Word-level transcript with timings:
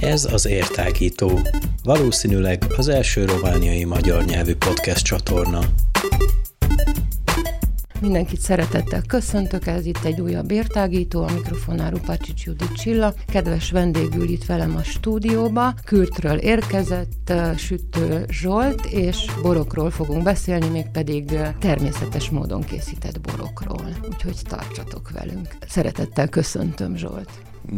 Ez 0.00 0.32
az 0.32 0.46
Értágító, 0.46 1.40
valószínűleg 1.82 2.64
az 2.76 2.88
első 2.88 3.24
romániai 3.24 3.84
magyar 3.84 4.24
nyelvű 4.24 4.54
podcast 4.54 5.04
csatorna. 5.04 5.60
Mindenkit 8.00 8.40
szeretettel 8.40 9.02
köszöntök, 9.06 9.66
ez 9.66 9.86
itt 9.86 10.04
egy 10.04 10.20
újabb 10.20 10.50
értágító, 10.50 11.22
a 11.22 11.32
mikrofonál 11.32 11.90
Rupacsics 11.90 12.44
Judit 12.44 12.72
Csilla. 12.72 13.14
Kedves 13.26 13.70
vendégül 13.70 14.28
itt 14.28 14.44
velem 14.44 14.76
a 14.76 14.82
stúdióba, 14.82 15.74
Kürtről 15.84 16.36
érkezett 16.36 17.32
Sütő 17.56 18.24
Zsolt, 18.28 18.84
és 18.84 19.24
borokról 19.42 19.90
fogunk 19.90 20.22
beszélni, 20.22 20.68
mégpedig 20.68 21.24
természetes 21.58 22.30
módon 22.30 22.64
készített 22.64 23.20
borokról. 23.20 23.96
Úgyhogy 24.12 24.36
tartsatok 24.48 25.10
velünk. 25.10 25.48
Szeretettel 25.68 26.28
köszöntöm 26.28 26.96
Zsolt. 26.96 27.30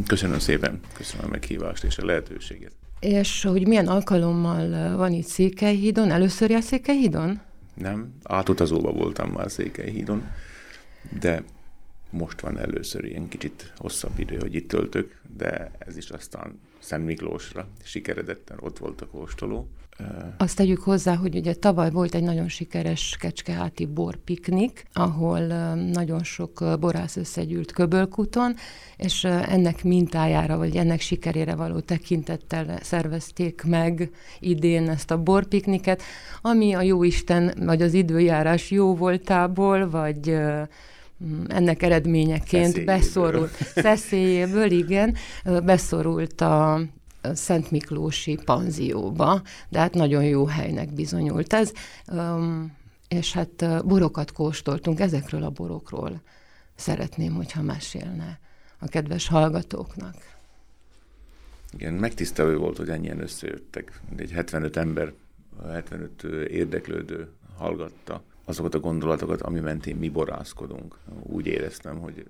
Köszönöm 0.07 0.39
szépen, 0.39 0.81
köszönöm 0.93 1.27
a 1.27 1.29
meghívást 1.31 1.85
és 1.85 1.99
a 1.99 2.05
lehetőséget. 2.05 2.73
És 3.01 3.43
hogy 3.43 3.67
milyen 3.67 3.87
alkalommal 3.87 4.97
van 4.97 5.13
itt 5.13 5.27
Székelyhídon? 5.27 6.11
Először 6.11 6.51
jár 6.51 6.63
Székelyhídon? 6.63 7.41
Nem, 7.75 8.15
átutazóba 8.23 8.93
voltam 8.93 9.31
már 9.31 9.51
Székelyhídon, 9.51 10.31
de 11.21 11.45
most 12.11 12.41
van 12.41 12.59
először 12.59 13.05
ilyen 13.05 13.29
kicsit 13.29 13.73
hosszabb 13.77 14.19
idő, 14.19 14.37
hogy 14.37 14.55
itt 14.55 14.69
töltök, 14.69 15.21
de 15.37 15.71
ez 15.79 15.97
is 15.97 16.11
aztán 16.11 16.61
Szent 16.79 17.05
Miklósra 17.05 17.69
sikeredetten 17.83 18.59
ott 18.61 18.79
volt 18.79 19.01
a 19.01 19.07
kóstoló. 19.07 19.69
Azt 20.37 20.57
tegyük 20.57 20.81
hozzá, 20.81 21.17
hogy 21.17 21.37
ugye 21.37 21.55
tavaly 21.55 21.91
volt 21.91 22.15
egy 22.15 22.23
nagyon 22.23 22.49
sikeres 22.49 23.17
kecskeháti 23.21 23.87
borpiknik, 23.87 24.85
ahol 24.93 25.41
nagyon 25.75 26.23
sok 26.25 26.65
borász 26.81 27.17
összegyűlt 27.17 27.73
Köbölkuton, 27.73 28.55
és 28.97 29.25
ennek 29.25 29.85
mintájára, 29.85 30.57
vagy 30.57 30.77
ennek 30.77 31.01
sikerére 31.01 31.55
való 31.55 31.81
tekintettel 31.81 32.79
szervezték 32.83 33.63
meg 33.67 34.11
idén 34.41 34.89
ezt 34.89 35.11
a 35.11 35.23
borpikniket, 35.23 36.03
ami 36.43 36.73
a 36.73 36.83
jóisten, 36.83 37.55
vagy 37.61 37.83
az 37.83 37.95
időjárás 37.95 38.71
jó 38.71 38.95
voltából, 38.95 39.91
vagy 39.91 40.39
ennek 41.49 41.83
eredményeként 41.83 42.67
Szeszélyéből. 42.67 42.95
beszorult, 42.95 43.51
szeszélyéből, 43.75 44.71
igen, 44.71 45.15
beszorult 45.65 46.41
a 46.41 46.81
Szent 47.23 47.71
Miklósi 47.71 48.39
panzióba, 48.45 49.43
de 49.69 49.79
hát 49.79 49.95
nagyon 49.95 50.25
jó 50.25 50.45
helynek 50.45 50.93
bizonyult 50.93 51.53
ez, 51.53 51.73
és 53.09 53.33
hát 53.33 53.85
borokat 53.87 54.33
kóstoltunk, 54.33 55.01
ezekről 55.01 55.43
a 55.43 55.51
borokról 55.51 56.21
szeretném, 56.75 57.35
hogyha 57.35 57.63
mesélne 57.63 58.41
a 58.79 58.89
kedves 58.89 59.29
hallgatóknak. 59.29 60.15
Igen, 61.73 61.93
megtisztelő 61.95 62.57
volt, 62.57 62.77
hogy 62.77 62.89
ennyien 62.89 63.21
összejöttek. 63.21 64.01
Egy 64.17 64.31
75 64.31 64.77
ember, 64.77 65.13
75 65.71 66.23
érdeklődő 66.49 67.31
hallgatta 67.57 68.23
azokat 68.45 68.75
a 68.75 68.81
gondolatokat, 68.81 69.43
ami 69.43 69.61
mentén 69.61 69.97
mi 69.97 70.09
borászkodunk. 70.09 70.99
Úgy 71.23 71.47
éreztem, 71.47 71.99
hogy 71.99 72.27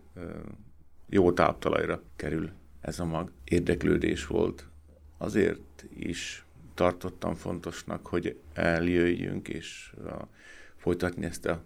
jó 1.09 1.33
táptalajra 1.33 2.03
kerül 2.17 2.51
ez 2.81 2.99
a 2.99 3.05
mag. 3.05 3.31
Érdeklődés 3.45 4.27
volt. 4.27 4.67
Azért 5.23 5.85
is 5.97 6.45
tartottam 6.75 7.35
fontosnak, 7.35 8.07
hogy 8.07 8.39
eljöjjünk, 8.53 9.49
és 9.49 9.95
folytatni 10.77 11.25
ezt 11.25 11.47
a 11.47 11.63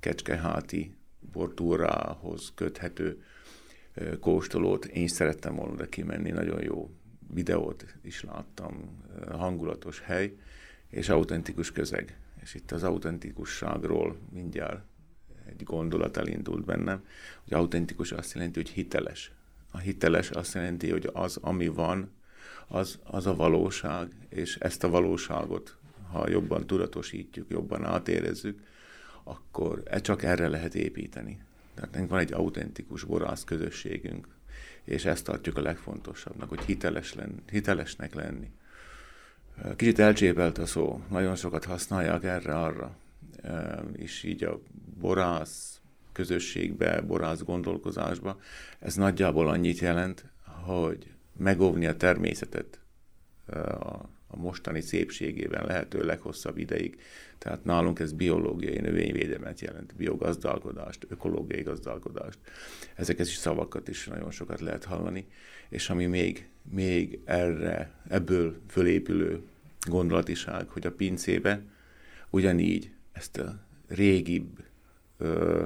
kecskeháti 0.00 0.94
bortúrához 1.32 2.52
köthető 2.54 3.24
kóstolót. 4.20 4.84
Én 4.84 5.08
szerettem 5.08 5.54
volna 5.54 5.72
oda 5.72 5.88
kimenni, 5.88 6.30
nagyon 6.30 6.62
jó 6.62 6.90
videót 7.32 7.96
is 8.02 8.22
láttam, 8.22 9.02
hangulatos 9.30 10.00
hely, 10.00 10.36
és 10.88 11.08
autentikus 11.08 11.72
közeg. 11.72 12.18
És 12.42 12.54
itt 12.54 12.72
az 12.72 12.82
autentikusságról 12.82 14.16
mindjárt 14.30 14.84
egy 15.46 15.62
gondolat 15.62 16.16
elindult 16.16 16.64
bennem, 16.64 17.04
hogy 17.42 17.54
autentikus 17.54 18.12
azt 18.12 18.34
jelenti, 18.34 18.60
hogy 18.60 18.70
hiteles. 18.70 19.32
A 19.70 19.78
hiteles 19.78 20.30
azt 20.30 20.54
jelenti, 20.54 20.90
hogy 20.90 21.10
az, 21.12 21.36
ami 21.36 21.68
van, 21.68 22.16
az, 22.68 22.98
az 23.04 23.26
a 23.26 23.34
valóság, 23.34 24.08
és 24.28 24.56
ezt 24.56 24.84
a 24.84 24.88
valóságot, 24.88 25.76
ha 26.12 26.28
jobban 26.28 26.66
tudatosítjuk, 26.66 27.50
jobban 27.50 27.84
átérezzük, 27.84 28.60
akkor 29.22 29.82
e 29.84 30.00
csak 30.00 30.22
erre 30.22 30.48
lehet 30.48 30.74
építeni. 30.74 31.38
Tehát 31.74 32.08
van 32.08 32.18
egy 32.18 32.32
autentikus 32.32 33.04
borász 33.04 33.44
közösségünk, 33.44 34.28
és 34.84 35.04
ezt 35.04 35.24
tartjuk 35.24 35.56
a 35.56 35.62
legfontosabbnak, 35.62 36.48
hogy 36.48 36.60
hiteles 36.60 37.14
lenni, 37.14 37.42
hitelesnek 37.50 38.14
lenni. 38.14 38.50
Kicsit 39.76 39.98
elcsépelt 39.98 40.58
a 40.58 40.66
szó, 40.66 41.02
nagyon 41.10 41.36
sokat 41.36 41.64
használják 41.64 42.24
erre-arra, 42.24 42.96
és 43.92 44.22
így 44.22 44.44
a 44.44 44.60
borász 45.00 45.80
közösségbe, 46.12 47.00
borász 47.00 47.42
gondolkozásba, 47.42 48.40
ez 48.78 48.94
nagyjából 48.94 49.48
annyit 49.48 49.78
jelent, 49.78 50.24
hogy 50.64 51.10
megóvni 51.38 51.86
a 51.86 51.96
természetet 51.96 52.80
a, 53.46 53.56
a 54.26 54.36
mostani 54.36 54.80
szépségében 54.80 55.66
lehető 55.66 56.04
leghosszabb 56.04 56.58
ideig. 56.58 57.00
Tehát 57.38 57.64
nálunk 57.64 57.98
ez 57.98 58.12
biológiai 58.12 58.78
növényvédelmet 58.78 59.60
jelent, 59.60 59.94
biogazdálkodást, 59.96 61.06
ökológiai 61.08 61.62
gazdálkodást. 61.62 62.38
Ezeket 62.94 63.26
is 63.26 63.36
szavakat 63.36 63.88
is 63.88 64.06
nagyon 64.06 64.30
sokat 64.30 64.60
lehet 64.60 64.84
hallani. 64.84 65.26
És 65.68 65.90
ami 65.90 66.06
még, 66.06 66.48
még 66.70 67.20
erre, 67.24 67.90
ebből 68.08 68.60
fölépülő 68.68 69.42
gondolatiság, 69.88 70.68
hogy 70.68 70.86
a 70.86 70.92
pincébe 70.92 71.62
ugyanígy 72.30 72.90
ezt 73.12 73.36
a 73.38 73.58
régibb, 73.86 74.64
ö, 75.18 75.64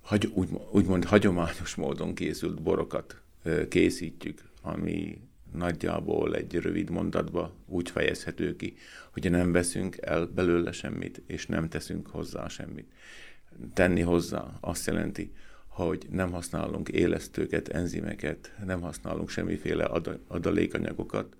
hagy, 0.00 0.26
úgy, 0.26 0.48
úgymond 0.70 1.04
hagyományos 1.04 1.74
módon 1.74 2.14
készült 2.14 2.62
borokat 2.62 3.20
készítjük, 3.68 4.42
ami 4.62 5.20
nagyjából 5.52 6.34
egy 6.34 6.54
rövid 6.54 6.90
mondatba 6.90 7.54
úgy 7.66 7.90
fejezhető 7.90 8.56
ki, 8.56 8.74
hogy 9.12 9.30
nem 9.30 9.52
veszünk 9.52 9.96
el 10.00 10.26
belőle 10.26 10.72
semmit, 10.72 11.22
és 11.26 11.46
nem 11.46 11.68
teszünk 11.68 12.06
hozzá 12.06 12.48
semmit. 12.48 12.92
Tenni 13.74 14.00
hozzá 14.00 14.58
azt 14.60 14.86
jelenti, 14.86 15.32
hogy 15.66 16.06
nem 16.10 16.30
használunk 16.30 16.88
élesztőket, 16.88 17.68
enzimeket, 17.68 18.54
nem 18.64 18.80
használunk 18.80 19.28
semmiféle 19.28 19.84
adalékanyagokat, 20.26 21.36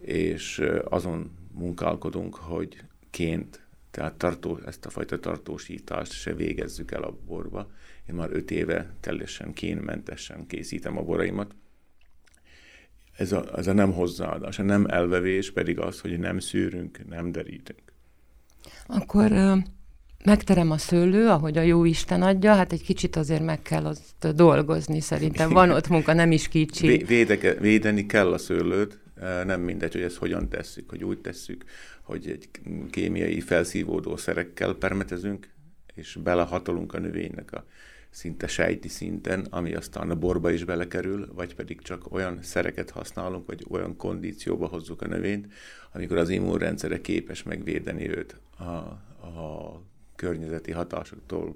és 0.00 0.62
azon 0.84 1.30
munkálkodunk, 1.52 2.34
hogy 2.34 2.82
ként, 3.10 3.60
tehát 3.90 4.14
tartó, 4.14 4.58
ezt 4.66 4.86
a 4.86 4.90
fajta 4.90 5.20
tartósítást 5.20 6.12
se 6.12 6.34
végezzük 6.34 6.90
el 6.90 7.02
a 7.02 7.16
borba. 7.26 7.70
Én 8.08 8.14
már 8.14 8.28
öt 8.32 8.50
éve 8.50 8.94
teljesen 9.00 9.52
kénmentesen 9.52 10.46
készítem 10.46 10.96
a 10.96 11.02
boraimat. 11.02 11.54
Ez 13.16 13.32
a, 13.32 13.58
ez 13.58 13.66
a 13.66 13.72
nem 13.72 13.92
hozzáadás, 13.92 14.58
a 14.58 14.62
nem 14.62 14.86
elvevés 14.86 15.52
pedig 15.52 15.78
az, 15.78 16.00
hogy 16.00 16.18
nem 16.18 16.38
szűrünk, 16.38 17.08
nem 17.08 17.32
derítünk. 17.32 17.92
Akkor 18.86 19.32
megterem 20.24 20.70
a 20.70 20.78
szőlő, 20.78 21.28
ahogy 21.28 21.58
a 21.58 21.62
jó 21.62 21.84
Isten 21.84 22.22
adja, 22.22 22.54
hát 22.54 22.72
egy 22.72 22.82
kicsit 22.82 23.16
azért 23.16 23.44
meg 23.44 23.62
kell 23.62 23.86
azt 23.86 24.34
dolgozni 24.34 25.00
szerintem. 25.00 25.50
Van 25.50 25.70
ott 25.70 25.88
munka, 25.88 26.12
nem 26.12 26.32
is 26.32 26.48
kicsi. 26.48 27.04
Védeke, 27.06 27.54
védeni 27.54 28.06
kell 28.06 28.32
a 28.32 28.38
szőlőt, 28.38 28.98
nem 29.44 29.60
mindegy, 29.60 29.92
hogy 29.92 30.02
ezt 30.02 30.16
hogyan 30.16 30.48
tesszük, 30.48 30.90
hogy 30.90 31.04
úgy 31.04 31.18
tesszük, 31.18 31.64
hogy 32.02 32.28
egy 32.28 32.48
kémiai 32.90 33.40
felszívódó 33.40 34.16
szerekkel 34.16 34.74
permetezünk, 34.74 35.48
és 35.94 36.18
belehatolunk 36.22 36.94
a 36.94 36.98
növénynek 36.98 37.52
a 37.52 37.64
szinte 38.12 38.46
sejti 38.46 38.88
szinten, 38.88 39.46
ami 39.50 39.74
aztán 39.74 40.10
a 40.10 40.14
borba 40.14 40.50
is 40.50 40.64
belekerül, 40.64 41.32
vagy 41.34 41.54
pedig 41.54 41.80
csak 41.80 42.12
olyan 42.12 42.42
szereket 42.42 42.90
használunk, 42.90 43.46
vagy 43.46 43.66
olyan 43.70 43.96
kondícióba 43.96 44.66
hozzuk 44.66 45.02
a 45.02 45.06
növényt, 45.06 45.52
amikor 45.92 46.16
az 46.16 46.28
immunrendszere 46.28 47.00
képes 47.00 47.42
megvédeni 47.42 48.08
őt 48.10 48.36
a, 48.58 48.62
a 48.62 49.82
környezeti 50.16 50.70
hatásoktól, 50.70 51.52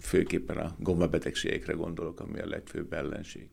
főképpen 0.00 0.56
a 0.56 0.76
gombabetegségekre 0.78 1.72
gondolok, 1.72 2.20
ami 2.20 2.38
a 2.38 2.46
legfőbb 2.46 2.92
ellenség. 2.92 3.48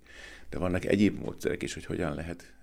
De 0.49 0.57
vannak 0.57 0.85
egyéb 0.85 1.19
módszerek 1.19 1.63
is, 1.63 1.73
hogy 1.73 1.85
hogyan 1.85 2.15
lehet 2.15 2.53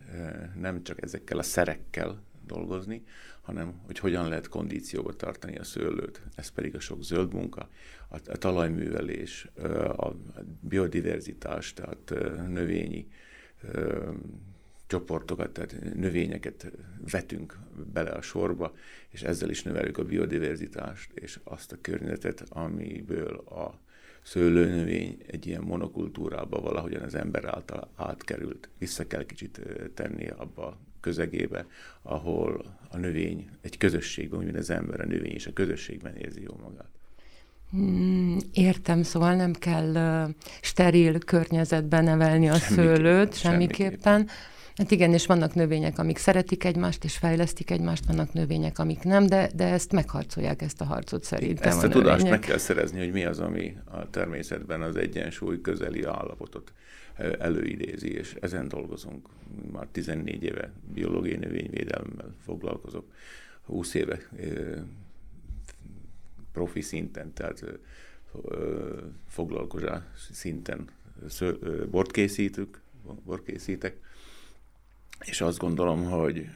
nem 0.61 0.83
csak 0.83 1.03
ezekkel 1.03 1.39
a 1.39 1.43
szerekkel 1.43 2.23
dolgozni, 2.47 3.05
hanem 3.49 3.81
hogy 3.87 3.99
hogyan 3.99 4.29
lehet 4.29 4.49
kondícióba 4.49 5.13
tartani 5.13 5.57
a 5.57 5.65
szőlőt. 5.65 6.23
Ez 6.35 6.49
pedig 6.49 6.75
a 6.75 6.81
sok 6.81 7.03
zöld 7.03 7.33
munka, 7.33 7.69
a, 8.09 8.19
talajművelés, 8.21 9.49
a 9.97 10.13
biodiverzitás, 10.61 11.73
tehát 11.73 12.15
növényi 12.49 13.09
csoportokat, 14.87 15.51
tehát 15.51 15.95
növényeket 15.95 16.73
vetünk 17.11 17.59
bele 17.93 18.11
a 18.11 18.23
sorba, 18.23 18.75
és 19.09 19.23
ezzel 19.23 19.51
is 19.51 19.63
növeljük 19.63 19.99
a 19.99 20.05
biodiverzitást, 20.05 21.13
és 21.15 21.41
azt 21.45 21.73
a 21.73 21.79
környezetet, 21.81 22.45
amiből 22.49 23.37
a 23.37 23.81
szőlőnövény 24.23 25.23
egy 25.27 25.47
ilyen 25.47 25.63
monokultúrába 25.63 26.61
valahogyan 26.61 27.03
az 27.03 27.15
ember 27.15 27.45
által 27.45 27.91
átkerült. 27.97 28.69
Vissza 28.79 29.07
kell 29.07 29.25
kicsit 29.25 29.61
tenni 29.95 30.29
abba 30.29 30.79
közegébe, 31.01 31.67
ahol 32.03 32.65
a 32.91 32.97
növény 32.97 33.49
egy 33.61 33.79
közösségben, 33.79 34.39
úgy 34.39 34.45
mint 34.45 34.57
az 34.57 34.71
ember, 34.71 35.01
a 35.01 35.07
növény 35.07 35.33
és 35.33 35.47
a 35.47 35.53
közösségben 35.53 36.17
érzi 36.17 36.43
jól 36.43 36.59
magát. 36.63 36.89
Hmm, 37.71 38.39
értem, 38.53 39.03
szóval 39.03 39.35
nem 39.35 39.53
kell 39.53 39.91
uh, 39.91 40.35
steril 40.61 41.19
környezetben 41.19 42.05
nevelni 42.05 42.49
a 42.49 42.55
semmiképpen, 42.55 42.95
szőlőt 42.95 43.35
semmiképpen. 43.35 43.99
semmiképpen 44.01 44.29
Hát 44.79 44.91
igen, 44.91 45.13
és 45.13 45.27
vannak 45.27 45.55
növények, 45.55 45.99
amik 45.99 46.19
szeretik 46.19 46.65
egymást, 46.65 47.05
és 47.05 47.17
fejlesztik 47.17 47.71
egymást, 47.71 48.07
vannak 48.07 48.33
növények, 48.33 48.79
amik 48.79 49.03
nem, 49.03 49.27
de, 49.27 49.51
de 49.55 49.65
ezt 49.65 49.93
megharcolják, 49.93 50.63
ezt 50.63 50.81
a 50.81 50.85
harcot 50.85 51.25
szerintem. 51.25 51.69
Ezt 51.69 51.83
a, 51.83 51.87
a 51.87 51.91
tudást 51.91 52.29
meg 52.29 52.39
kell 52.39 52.59
szerezni, 52.59 52.99
hogy 52.99 53.13
mi 53.13 53.25
az, 53.25 53.39
ami 53.39 53.77
a 53.85 54.11
természetben 54.11 54.83
az 54.83 54.97
egyensúly 54.97 55.61
közeli 55.61 56.05
állapotot 56.05 56.73
előidézi, 57.19 58.13
és 58.13 58.35
ezen 58.41 58.69
dolgozunk. 58.69 59.29
Már 59.73 59.87
14 59.93 60.43
éve 60.43 60.73
biológiai 60.95 61.37
növényvédelemmel 61.37 62.35
foglalkozok, 62.45 63.13
20 63.63 63.95
éve 63.95 64.19
profi 66.53 66.81
szinten, 66.81 67.33
tehát 67.33 67.65
foglalkozás 69.29 70.03
szinten 70.31 70.89
bort 71.91 72.11
készítünk, 72.11 72.81
bort 73.25 73.45
készítek, 73.45 73.97
és 75.25 75.41
azt 75.41 75.59
gondolom, 75.59 76.05
hogy 76.05 76.49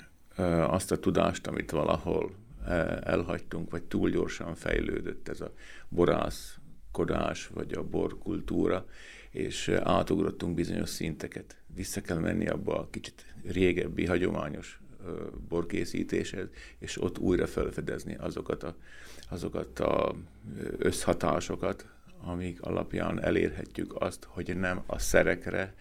azt 0.66 0.90
a 0.90 0.98
tudást, 0.98 1.46
amit 1.46 1.70
valahol 1.70 2.34
elhagytunk, 3.02 3.70
vagy 3.70 3.82
túl 3.82 4.10
gyorsan 4.10 4.54
fejlődött 4.54 5.28
ez 5.28 5.40
a 5.40 5.52
borászkodás, 5.88 7.46
vagy 7.46 7.72
a 7.72 7.82
borkultúra, 7.82 8.86
és 9.32 9.68
átugrottunk 9.68 10.54
bizonyos 10.54 10.88
szinteket. 10.88 11.56
Vissza 11.74 12.00
kell 12.00 12.18
menni 12.18 12.48
abba 12.48 12.78
a 12.78 12.88
kicsit 12.90 13.34
régebbi, 13.44 14.06
hagyományos 14.06 14.80
borkészítéshez, 15.48 16.48
és 16.78 17.02
ott 17.02 17.18
újra 17.18 17.46
felfedezni 17.46 18.14
azokat 18.14 18.62
a, 18.62 18.76
azokat 19.30 19.78
a 19.78 20.14
összhatásokat, 20.78 21.86
amik 22.24 22.62
alapján 22.62 23.22
elérhetjük 23.22 23.94
azt, 24.00 24.24
hogy 24.24 24.56
nem 24.56 24.82
a 24.86 24.98
szerekre 24.98 25.74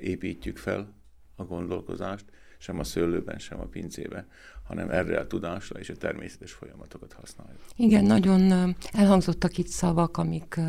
építjük 0.00 0.56
fel, 0.56 0.96
a 1.36 1.44
gondolkozást, 1.44 2.24
sem 2.58 2.78
a 2.78 2.84
szőlőben, 2.84 3.38
sem 3.38 3.60
a 3.60 3.64
pincébe, 3.64 4.26
hanem 4.62 4.90
erre 4.90 5.18
a 5.18 5.26
tudásra 5.26 5.78
és 5.78 5.88
a 5.88 5.96
természetes 5.96 6.52
folyamatokat 6.52 7.12
használjuk. 7.12 7.60
Igen, 7.76 8.04
nagyon 8.04 8.74
elhangzottak 8.92 9.58
itt 9.58 9.66
szavak, 9.66 10.16
amik 10.16 10.60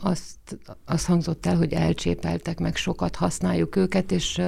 azt, 0.00 0.58
azt 0.84 1.06
hangzott 1.06 1.46
el, 1.46 1.56
hogy 1.56 1.72
elcsépeltek, 1.72 2.58
meg 2.58 2.76
sokat 2.76 3.16
használjuk 3.16 3.76
őket, 3.76 4.12
és 4.12 4.40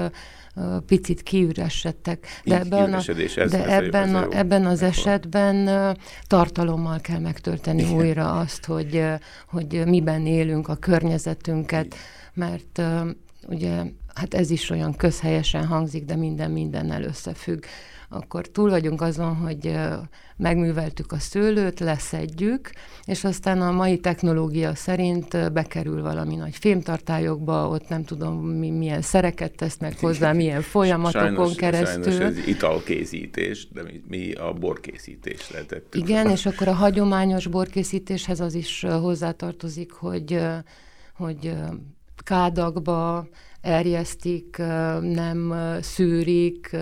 picit 0.87 1.23
kiüresedtek. 1.23 2.27
De 2.45 2.59
ebben, 2.59 2.95
a, 2.95 3.03
de 3.35 3.67
ez 3.67 3.83
ebben, 3.83 4.15
a, 4.15 4.27
ebben 4.31 4.67
az 4.67 4.83
esetben 4.83 5.97
tartalommal 6.27 7.01
kell 7.01 7.19
megtölteni 7.19 7.83
Igen. 7.83 7.95
újra 7.95 8.39
azt, 8.39 8.65
hogy, 8.65 9.05
hogy 9.49 9.83
miben 9.87 10.27
élünk 10.27 10.69
a 10.69 10.75
környezetünket, 10.75 11.95
mert 12.35 12.83
ugye 13.47 13.83
hát 14.15 14.35
ez 14.35 14.51
is 14.51 14.71
olyan 14.71 14.95
közhelyesen 14.97 15.67
hangzik, 15.67 16.05
de 16.05 16.17
minden 16.17 16.51
mindennel 16.51 17.03
összefügg. 17.03 17.65
Akkor 18.13 18.47
túl 18.47 18.71
vagyunk 18.71 19.01
azon, 19.01 19.35
hogy 19.35 19.79
megműveltük 20.37 21.13
a 21.13 21.19
szőlőt, 21.19 21.81
leszedjük, 21.81 22.71
és 23.05 23.25
aztán 23.25 23.61
a 23.61 23.71
mai 23.71 23.99
technológia 23.99 24.75
szerint 24.75 25.53
bekerül 25.53 26.03
valami 26.03 26.37
nagy 26.37 26.57
fémtartályokba, 26.57 27.69
ott 27.69 27.89
nem 27.89 28.05
tudom, 28.05 28.47
mi, 28.47 28.71
milyen 28.71 29.03
szereket 29.03 29.57
tesznek 29.57 30.01
hozzá, 30.01 30.33
milyen 30.33 30.63
folyamatokon 30.63 31.35
sajnos, 31.35 31.55
keresztül. 31.55 32.13
Sajnos 32.13 32.39
ez 32.39 32.47
italkészítés, 32.47 33.69
de 33.69 33.83
mi, 33.83 34.03
mi 34.09 34.33
a 34.33 34.53
borkészítés 34.53 35.51
lehetett. 35.51 35.95
Igen, 35.95 36.31
és 36.31 36.47
akkor 36.47 36.69
a 36.69 36.75
hagyományos 36.75 37.47
borkészítéshez 37.47 38.41
az 38.41 38.55
is 38.55 38.87
hozzátartozik, 39.01 39.93
hogy, 39.93 40.41
hogy 41.17 41.53
kádakba, 42.23 43.27
erjesztik, 43.61 44.57
nem 45.01 45.55
szűrik, 45.81 46.77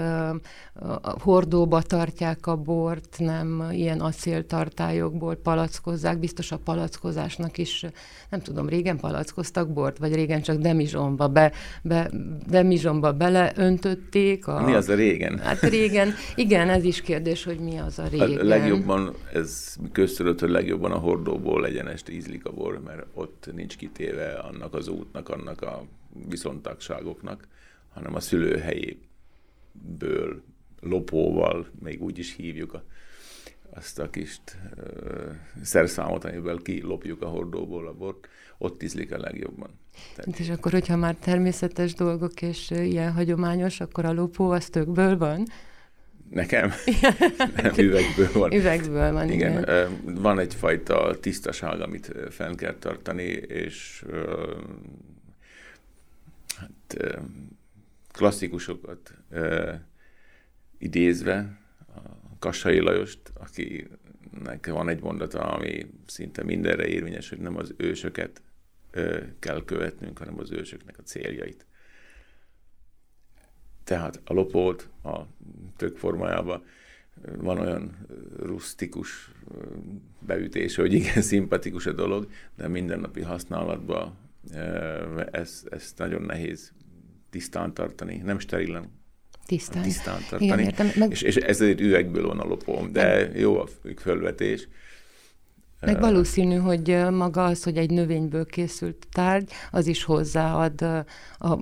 hordóba 1.02 1.82
tartják 1.82 2.46
a 2.46 2.56
bort, 2.56 3.16
nem 3.18 3.68
ilyen 3.72 4.00
acéltartályokból 4.00 5.34
palackozzák. 5.34 6.18
Biztos 6.18 6.52
a 6.52 6.58
palackozásnak 6.58 7.58
is, 7.58 7.84
nem 8.30 8.40
tudom, 8.40 8.68
régen 8.68 8.96
palackoztak 8.98 9.72
bort, 9.72 9.98
vagy 9.98 10.14
régen 10.14 10.42
csak 10.42 10.56
demizsomba, 10.56 11.28
be, 11.28 11.52
be, 11.82 12.10
demizsomba 12.46 13.12
beleöntötték. 13.12 14.46
A, 14.46 14.64
mi 14.64 14.74
az 14.74 14.88
a 14.88 14.94
régen? 14.94 15.38
Hát 15.38 15.60
régen, 15.60 16.12
igen, 16.34 16.68
ez 16.68 16.84
is 16.84 17.00
kérdés, 17.00 17.44
hogy 17.44 17.58
mi 17.58 17.78
az 17.78 17.98
a 17.98 18.06
régen. 18.10 18.38
A 18.38 18.44
legjobban, 18.44 19.14
ez 19.32 19.76
köztudott, 19.92 20.40
hogy 20.40 20.50
legjobban 20.50 20.92
a 20.92 20.98
hordóból 20.98 21.60
legyenest 21.60 22.08
ízlik 22.08 22.46
a 22.46 22.50
bor, 22.50 22.80
mert 22.84 23.06
ott 23.14 23.50
nincs 23.54 23.76
kitéve 23.76 24.32
annak 24.32 24.74
az 24.74 24.88
útnak, 24.88 25.28
annak 25.28 25.62
a 25.62 25.82
viszontagságoknak, 26.28 27.48
hanem 27.88 28.14
a 28.14 28.20
szülőhelyéből 28.20 30.42
lopóval, 30.80 31.66
még 31.80 32.02
úgy 32.02 32.18
is 32.18 32.34
hívjuk 32.34 32.74
a, 32.74 32.84
azt 33.70 33.98
a 33.98 34.10
kis 34.10 34.40
uh, 34.76 34.82
szerszámot, 35.62 36.24
amiből 36.24 36.62
kilopjuk 36.62 37.22
a 37.22 37.26
hordóból 37.26 37.86
a 37.86 37.92
bort, 37.92 38.28
ott 38.58 38.82
ízlik 38.82 39.12
a 39.12 39.18
legjobban. 39.18 39.70
Tehát... 40.14 40.40
És 40.40 40.48
akkor, 40.48 40.72
hogyha 40.72 40.96
már 40.96 41.14
természetes 41.14 41.94
dolgok 41.94 42.42
és 42.42 42.70
ilyen 42.70 43.12
hagyományos, 43.12 43.80
akkor 43.80 44.04
a 44.04 44.12
lopó 44.12 44.50
az 44.50 44.66
tökből 44.66 45.18
van? 45.18 45.46
Nekem? 46.30 46.72
Nem, 47.62 47.72
üvegből 47.76 48.32
van. 48.32 48.52
Üvegből 48.52 49.12
van, 49.12 49.30
igen. 49.30 49.62
igen. 49.62 50.00
Van 50.04 50.38
egyfajta 50.38 51.16
tisztaság, 51.20 51.80
amit 51.80 52.12
fenn 52.30 52.54
kell 52.54 52.74
tartani, 52.74 53.22
és 53.48 54.04
hát, 56.58 57.18
klasszikusokat 58.12 59.14
idézve, 60.78 61.58
a 61.94 62.38
Kassai 62.38 62.78
Lajost, 62.78 63.32
akinek 63.34 64.66
van 64.66 64.88
egy 64.88 65.00
mondata, 65.00 65.40
ami 65.40 65.86
szinte 66.06 66.44
mindenre 66.44 66.86
érvényes, 66.86 67.28
hogy 67.28 67.38
nem 67.38 67.56
az 67.56 67.74
ősöket 67.76 68.42
kell 69.38 69.64
követnünk, 69.64 70.18
hanem 70.18 70.38
az 70.38 70.50
ősöknek 70.50 70.98
a 70.98 71.02
céljait. 71.02 71.66
Tehát 73.84 74.20
a 74.24 74.32
lopót 74.32 74.88
a 75.04 75.18
tök 75.76 75.96
formájában 75.96 76.64
van 77.36 77.58
olyan 77.58 78.06
rustikus 78.38 79.30
beütés, 80.18 80.76
hogy 80.76 80.92
igen, 80.92 81.22
szimpatikus 81.22 81.86
a 81.86 81.92
dolog, 81.92 82.30
de 82.56 82.68
mindennapi 82.68 83.22
használatban 83.22 84.16
ezt, 85.30 85.66
ezt 85.66 85.98
nagyon 85.98 86.22
nehéz 86.22 86.72
tisztán 87.30 87.74
tartani, 87.74 88.16
nem 88.24 88.38
sterilen, 88.38 88.90
tisztán, 89.46 89.82
tisztán 89.82 90.18
tartani. 90.18 90.44
Igen, 90.44 90.58
értem. 90.58 90.90
Meg... 90.94 91.10
És, 91.10 91.22
és 91.22 91.36
ez 91.36 91.60
egy 91.60 91.80
üvegből 91.80 92.26
van 92.26 92.40
a 92.40 92.44
lopóm, 92.44 92.92
de 92.92 93.04
meg... 93.04 93.38
jó 93.38 93.60
a 93.60 93.66
fölvetés. 93.96 94.68
Meg 95.80 96.00
valószínű, 96.00 96.56
hogy 96.56 97.04
maga 97.10 97.44
az, 97.44 97.62
hogy 97.62 97.76
egy 97.76 97.90
növényből 97.90 98.46
készült 98.46 99.06
tárgy, 99.12 99.50
az 99.70 99.86
is 99.86 100.04
hozzáad 100.04 100.82
a, 100.82 101.04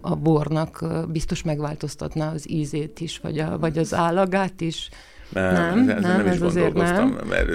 a 0.00 0.16
bornak, 0.16 0.85
biztos 1.09 1.43
megváltoztatná 1.43 2.33
az 2.33 2.50
ízét 2.50 3.00
is, 3.00 3.19
vagy, 3.19 3.38
a, 3.38 3.59
vagy 3.59 3.78
az 3.78 3.95
állagát 3.95 4.61
is. 4.61 4.88
Nem, 5.33 5.85
nem, 5.85 6.00
nem, 6.00 6.25
nem 6.25 6.33
is 6.33 6.38
gondolkoztam, 6.38 7.14
nem. 7.14 7.26
mert 7.26 7.49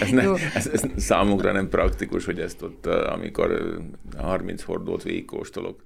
ez, 0.00 0.10
ne, 0.10 0.32
ez, 0.54 0.66
ez 0.66 0.84
számunkra 0.96 1.52
nem 1.52 1.68
praktikus, 1.68 2.24
hogy 2.24 2.40
ezt 2.40 2.62
ott, 2.62 2.86
amikor 2.86 3.80
30 4.16 4.62
hordót 4.62 5.02
végigkóstolok, 5.02 5.82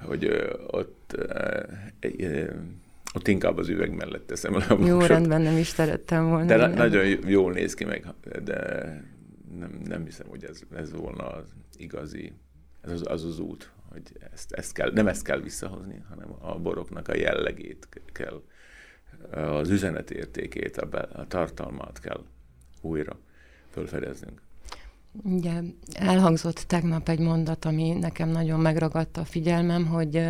hogy 0.00 0.50
ott 0.66 1.16
ott 3.14 3.28
inkább 3.28 3.58
az 3.58 3.68
üveg 3.68 3.94
mellett 3.94 4.26
teszem 4.26 4.56
le 4.56 4.64
a 4.64 4.84
Jó, 4.86 5.00
rendben, 5.00 5.42
nem 5.42 5.56
is 5.56 5.66
szerettem 5.66 6.28
volna. 6.28 6.44
De 6.44 6.56
nem. 6.56 6.72
nagyon 6.72 7.04
jól 7.26 7.52
néz 7.52 7.74
ki 7.74 7.84
meg, 7.84 8.06
de 8.44 8.58
nem, 9.58 9.80
nem 9.84 10.04
hiszem, 10.04 10.26
hogy 10.28 10.44
ez, 10.44 10.60
ez 10.76 10.92
volna 10.92 11.26
az 11.26 11.48
igazi, 11.76 12.32
ez 12.80 12.90
az 12.90 13.02
az, 13.04 13.24
az 13.24 13.38
út, 13.38 13.72
hogy 13.88 14.02
ezt, 14.32 14.52
ezt 14.52 14.72
kell, 14.72 14.90
nem 14.92 15.06
ezt 15.06 15.24
kell 15.24 15.40
visszahozni, 15.40 16.02
hanem 16.08 16.34
a 16.40 16.58
boroknak 16.58 17.08
a 17.08 17.16
jellegét 17.16 17.88
kell, 18.12 18.42
az 19.30 19.70
üzenetértékét, 19.70 20.76
a, 20.76 20.86
be, 20.86 20.98
a 20.98 21.26
tartalmát 21.26 22.00
kell 22.00 22.20
újra 22.80 23.18
fölfedeznünk. 23.70 24.40
Ugye 25.22 25.60
elhangzott 25.92 26.58
tegnap 26.58 27.08
egy 27.08 27.18
mondat, 27.18 27.64
ami 27.64 27.92
nekem 27.92 28.28
nagyon 28.28 28.60
megragadta 28.60 29.20
a 29.20 29.24
figyelmem, 29.24 29.86
hogy 29.86 30.26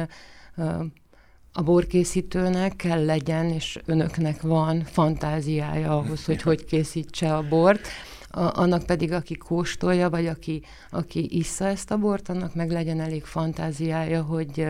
a 1.53 1.63
borkészítőnek 1.63 2.77
kell 2.77 3.05
legyen, 3.05 3.47
és 3.47 3.79
önöknek 3.85 4.41
van 4.41 4.85
fantáziája 4.85 5.99
ahhoz, 5.99 6.25
hogy 6.25 6.43
hogy 6.43 6.65
készítse 6.65 7.35
a 7.35 7.49
bort, 7.49 7.89
a, 8.29 8.61
annak 8.61 8.83
pedig, 8.87 9.13
aki 9.13 9.35
kóstolja, 9.35 10.11
vagy 10.11 10.27
aki, 10.27 10.63
aki 10.91 11.37
issza 11.37 11.67
ezt 11.67 11.91
a 11.91 11.97
bort, 11.97 12.29
annak 12.29 12.55
meg 12.55 12.71
legyen 12.71 13.01
elég 13.01 13.25
fantáziája, 13.25 14.23
hogy 14.23 14.67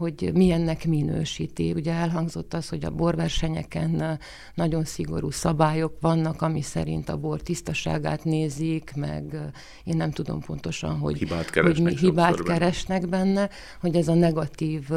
hogy 0.00 0.30
milyennek 0.34 0.86
minősíti. 0.86 1.72
Ugye 1.72 1.92
elhangzott 1.92 2.54
az, 2.54 2.68
hogy 2.68 2.84
a 2.84 2.90
borversenyeken 2.90 4.18
nagyon 4.54 4.84
szigorú 4.84 5.30
szabályok 5.30 5.96
vannak, 6.00 6.42
ami 6.42 6.62
szerint 6.62 7.08
a 7.08 7.16
bor 7.16 7.40
tisztaságát 7.40 8.24
nézik, 8.24 8.92
meg 8.94 9.36
én 9.84 9.96
nem 9.96 10.10
tudom 10.10 10.40
pontosan, 10.40 10.98
hogy 10.98 11.18
hibát 11.18 11.50
keresnek, 11.50 11.82
hogy 11.82 11.92
mi 11.92 11.98
hibát 11.98 12.42
keresnek 12.42 13.08
benne, 13.08 13.48
hogy 13.80 13.96
ez 13.96 14.08
a 14.08 14.14
negatív 14.14 14.88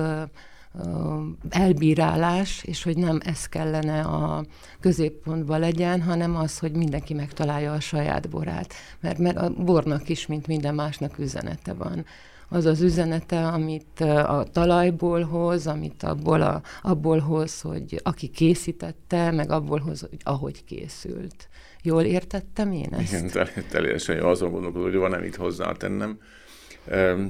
elbírálás, 1.50 2.63
és 2.63 2.83
hogy 2.83 2.98
nem 2.98 3.19
ez 3.25 3.45
kellene 3.45 4.01
a 4.01 4.45
középpontban 4.79 5.60
legyen, 5.60 6.01
hanem 6.01 6.36
az, 6.36 6.60
hogy 6.60 6.72
mindenki 6.72 7.13
megtalálja 7.13 7.74
a 7.74 7.79
saját 7.79 8.29
borát. 8.29 8.74
Mert, 9.00 9.17
mert 9.17 9.38
a 9.38 9.50
bornak 9.50 10.10
is, 10.10 10.27
mint 10.27 10.48
minden 10.48 10.75
másnak 10.75 11.19
üzenete 11.19 11.74
van 11.74 12.05
az 12.53 12.65
az 12.65 12.81
üzenete, 12.81 13.48
amit 13.48 14.00
a 14.01 14.45
talajból 14.51 15.22
hoz, 15.22 15.67
amit 15.67 16.03
abból, 16.03 16.41
a, 16.41 16.62
abból 16.81 17.19
hoz, 17.19 17.62
hogy 17.62 18.00
aki 18.03 18.27
készítette, 18.27 19.31
meg 19.31 19.51
abból 19.51 19.79
hoz, 19.79 20.00
hogy 20.00 20.17
ahogy 20.24 20.63
készült. 20.63 21.50
Jól 21.81 22.03
értettem 22.03 22.72
én 22.72 22.93
ezt? 22.93 23.13
Igen, 23.13 23.48
teljesen 23.69 24.15
jó. 24.15 24.27
Azon 24.27 24.51
gondolkodom, 24.51 24.89
hogy 24.89 25.00
van-e 25.00 25.17
mit 25.17 25.36
hozzátennem. 25.36 26.19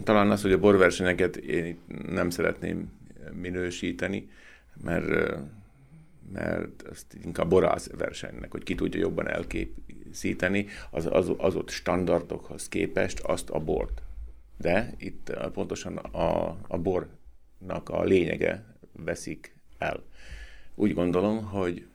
Talán 0.04 0.32
az, 0.32 0.42
hogy 0.42 0.52
a 0.52 0.60
borversenyeket 0.60 1.36
én 1.36 1.78
nem 2.10 2.30
szeretném 2.30 2.92
minősíteni, 3.42 4.30
mert 4.84 5.38
mert 6.34 6.84
ezt 6.92 7.06
inkább 7.24 7.50
borász 7.50 7.90
versenynek, 7.98 8.52
hogy 8.52 8.64
ki 8.64 8.76
tudja 8.76 9.00
jobban 9.00 9.28
elkészíteni 9.28 10.66
az, 10.92 11.08
az, 11.12 11.32
az 11.38 11.56
ott 11.56 11.70
standardokhoz 11.70 12.68
képest 12.70 13.20
azt 13.20 13.50
a 13.50 13.60
bort 13.60 14.02
de 14.58 14.94
itt 14.98 15.30
eh, 15.30 15.50
pontosan 15.50 15.98
a, 15.98 16.58
a 16.68 16.78
bornak 16.78 17.90
a 17.90 18.04
lényege 18.04 18.66
veszik 18.92 19.56
el. 19.78 20.04
Úgy 20.76 20.94
gondolom, 20.94 21.46
hogy 21.46 21.88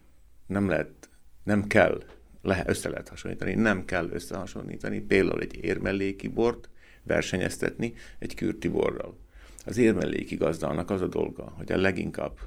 nem 0.47 0.69
lehet, 0.69 1.09
nem 1.43 1.67
kell, 1.67 2.03
le, 2.43 2.63
össze 2.67 2.89
lehet 2.89 3.09
hasonlítani, 3.09 3.55
nem 3.55 3.85
kell 3.85 4.09
összehasonlítani 4.11 5.01
például 5.01 5.41
egy 5.41 5.65
érmelléki 5.65 6.29
bort 6.29 6.69
versenyeztetni 7.03 7.95
egy 8.19 8.35
kürti 8.35 8.69
borral. 8.69 9.17
Az 9.65 9.77
érmelléki 9.77 10.37
gazdának 10.37 10.91
az 10.91 11.01
a 11.01 11.07
dolga, 11.07 11.43
hogy 11.57 11.73
a 11.73 11.77
leginkább 11.77 12.39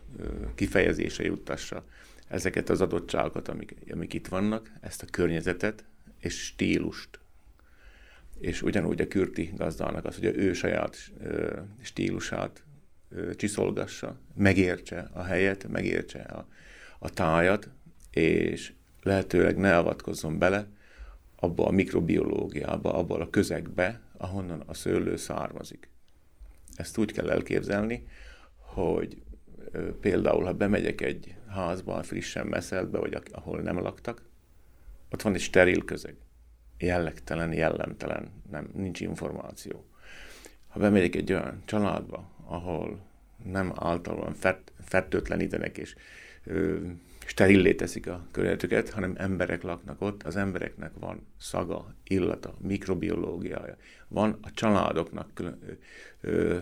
kifejezése 0.56 1.24
juttassa 1.24 1.84
ezeket 2.28 2.70
az 2.70 2.82
adottságokat, 2.82 3.48
amik, 3.48 3.76
amik 3.92 4.14
itt 4.14 4.28
vannak, 4.28 4.72
ezt 4.82 5.02
a 5.02 5.06
környezetet 5.12 5.84
és 6.20 6.46
stílust 6.46 7.20
és 8.42 8.62
ugyanúgy 8.62 9.02
a 9.02 9.08
kürti 9.08 9.54
gazdának 9.56 10.06
az, 10.06 10.16
hogy 10.16 10.26
ő 10.26 10.54
saját 10.54 11.12
stílusát 11.82 12.64
csiszolgassa, 13.36 14.20
megértse 14.36 15.10
a 15.14 15.24
helyet, 15.24 15.68
megértse 15.68 16.20
a, 16.20 16.48
a 17.00 17.10
tájat, 17.10 17.70
és 18.12 18.74
lehetőleg 19.02 19.58
ne 19.58 19.78
avatkozzon 19.78 20.38
bele 20.38 20.68
abba 21.36 21.66
a 21.66 21.72
mikrobiológiába, 21.72 22.94
abba 22.94 23.20
a 23.20 23.30
közegbe, 23.30 24.02
ahonnan 24.18 24.64
a 24.66 24.74
szőlő 24.74 25.16
származik. 25.16 25.90
Ezt 26.76 26.98
úgy 26.98 27.12
kell 27.12 27.30
elképzelni, 27.30 28.08
hogy 28.56 29.22
például, 30.00 30.44
ha 30.44 30.54
bemegyek 30.54 31.02
egy 31.02 31.36
házba, 31.48 32.04
frissen 32.04 32.48
meszeltbe, 32.48 32.98
vagy 32.98 33.22
ahol 33.32 33.62
nem 33.62 33.80
laktak, 33.80 34.24
ott 35.12 35.22
van 35.22 35.34
egy 35.34 35.42
steril 35.42 35.86
közeg 35.86 36.16
jellegtelen, 36.82 37.54
jellemtelen, 37.54 38.32
nem, 38.52 38.70
nincs 38.74 39.00
információ. 39.00 39.86
Ha 40.68 40.80
bemegyek 40.80 41.16
egy 41.16 41.32
olyan 41.34 41.62
családba, 41.66 42.30
ahol 42.46 43.00
nem 43.44 43.74
általában 43.76 44.34
fett, 44.34 44.72
fertőtlenítenek 44.84 45.78
és 45.78 45.96
ö, 46.44 46.78
sterillé 47.26 47.74
teszik 47.74 48.08
a 48.08 48.26
környezetüket, 48.32 48.90
hanem 48.90 49.14
emberek 49.18 49.62
laknak 49.62 50.02
ott, 50.02 50.24
az 50.24 50.36
embereknek 50.36 50.92
van 51.00 51.26
szaga, 51.38 51.96
illata, 52.04 52.56
mikrobiológiája, 52.60 53.78
van 54.08 54.38
a 54.42 54.52
családoknak 54.54 55.34
külön, 55.34 55.60
ö, 56.22 56.58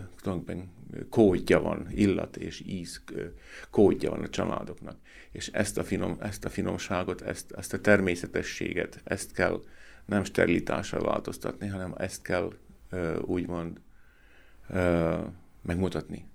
kódja 1.10 1.62
van, 1.62 1.88
illat 1.92 2.38
és 2.38 2.64
íz 2.66 3.02
ö, 3.14 3.26
kódja 3.70 4.10
van 4.10 4.24
a 4.24 4.30
családoknak. 4.30 4.98
És 5.32 5.48
ezt 5.48 5.78
a, 5.78 5.84
finom, 5.84 6.18
ezt 6.20 6.46
a 6.46 6.50
finomságot, 6.50 7.22
ezt, 7.22 7.52
ezt 7.52 7.74
a 7.74 7.82
természetességet, 7.82 9.02
ezt 9.04 9.32
kell 9.32 9.62
nem 10.10 10.24
sterilitásra 10.24 11.02
változtatni, 11.02 11.68
hanem 11.68 11.94
ezt 11.98 12.22
kell 12.22 12.54
úgymond 13.22 13.80
megmutatni. 15.62 16.26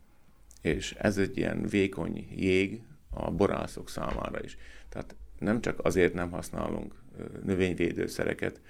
És 0.61 0.95
ez 0.99 1.19
egy 1.19 1.37
ilyen 1.37 1.63
vékony 1.63 2.29
jég 2.37 2.83
a 3.11 3.31
borászok 3.31 3.89
számára 3.89 4.43
is. 4.43 4.57
Tehát 4.89 5.15
nem 5.39 5.61
csak 5.61 5.85
azért 5.85 6.15
nem 6.15 6.31
használunk 6.31 6.95
növényvédőszereket, 7.45 8.61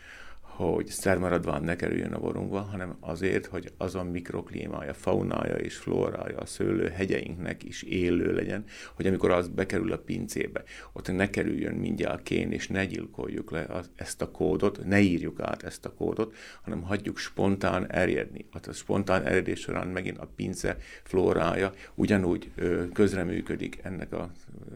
hogy 0.56 0.86
szermaradván 0.86 1.62
ne 1.62 1.76
kerüljön 1.76 2.12
a 2.12 2.18
borunkba, 2.18 2.60
hanem 2.60 2.96
azért, 3.00 3.46
hogy 3.46 3.72
az 3.76 3.94
a 3.94 4.02
mikroklímája, 4.02 4.94
faunája 4.94 5.54
és 5.54 5.76
flórája 5.76 6.38
a 6.38 6.46
szőlő 6.46 6.88
hegyeinknek 6.88 7.62
is 7.62 7.82
élő 7.82 8.34
legyen, 8.34 8.64
hogy 8.94 9.06
amikor 9.06 9.30
az 9.30 9.48
bekerül 9.48 9.92
a 9.92 9.98
pincébe, 9.98 10.62
ott 10.92 11.12
ne 11.12 11.30
kerüljön 11.30 11.74
mindjárt 11.74 12.22
kén, 12.22 12.52
és 12.52 12.68
ne 12.68 12.84
gyilkoljuk 12.84 13.50
le 13.50 13.64
az, 13.68 13.90
ezt 13.96 14.22
a 14.22 14.30
kódot, 14.30 14.84
ne 14.84 15.00
írjuk 15.00 15.40
át 15.40 15.62
ezt 15.62 15.84
a 15.84 15.94
kódot, 15.94 16.34
hanem 16.62 16.82
hagyjuk 16.82 17.18
spontán 17.18 17.90
erjedni. 17.90 18.46
Hát 18.52 18.66
a 18.66 18.72
spontán 18.72 19.22
eredés 19.26 19.60
során 19.60 19.86
megint 19.86 20.18
a 20.18 20.28
pince 20.36 20.76
flórája 21.02 21.72
ugyanúgy 21.94 22.50
ö, 22.54 22.84
közreműködik 22.92 23.78
ennek 23.82 24.12
a 24.12 24.30
ö, 24.70 24.74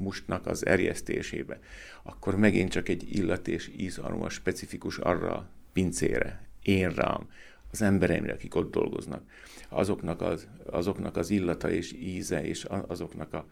mustnak 0.00 0.46
az 0.46 0.66
erjesztésébe. 0.66 1.58
Akkor 2.02 2.36
megint 2.36 2.70
csak 2.70 2.88
egy 2.88 3.16
illat 3.16 3.48
és 3.48 3.70
ízaroma 3.76 4.28
specifikus 4.28 4.98
arra 5.16 5.48
pincére, 5.72 6.48
én 6.62 6.90
rám, 6.90 7.28
az 7.70 7.82
embereimre, 7.82 8.32
akik 8.32 8.54
ott 8.54 8.70
dolgoznak, 8.70 9.22
azoknak 9.68 10.20
az, 10.20 10.48
azoknak 10.66 11.16
az 11.16 11.30
illata 11.30 11.70
és 11.70 11.92
íze, 11.92 12.44
és 12.44 12.64
azoknak 12.64 13.32
a 13.32 13.46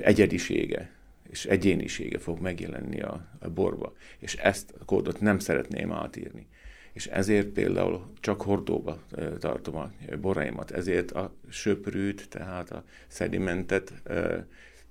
egyedisége 0.00 0.94
és 1.30 1.44
egyénisége 1.44 2.18
fog 2.18 2.40
megjelenni 2.40 3.00
a, 3.00 3.28
a 3.38 3.50
borba. 3.50 3.94
És 4.18 4.34
ezt 4.34 4.74
a 4.80 4.84
kódot 4.84 5.20
nem 5.20 5.38
szeretném 5.38 5.92
átírni. 5.92 6.46
És 6.92 7.06
ezért 7.06 7.46
például 7.46 8.12
csak 8.20 8.42
hordóba 8.42 9.02
tartom 9.38 9.76
a 9.76 9.90
boraimat, 10.20 10.70
ezért 10.70 11.10
a 11.10 11.34
söprűt, 11.48 12.28
tehát 12.28 12.70
a 12.70 12.84
szedimentet 13.06 13.92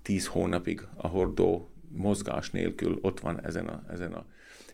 tíz 0.02 0.28
hónapig 0.28 0.82
a 0.96 1.08
hordó 1.08 1.70
mozgás 1.96 2.50
nélkül 2.50 3.00
ott 3.02 3.20
van 3.20 3.46
ezen 3.46 3.66
a, 3.68 3.84
ezen 3.90 4.14
a 4.14 4.26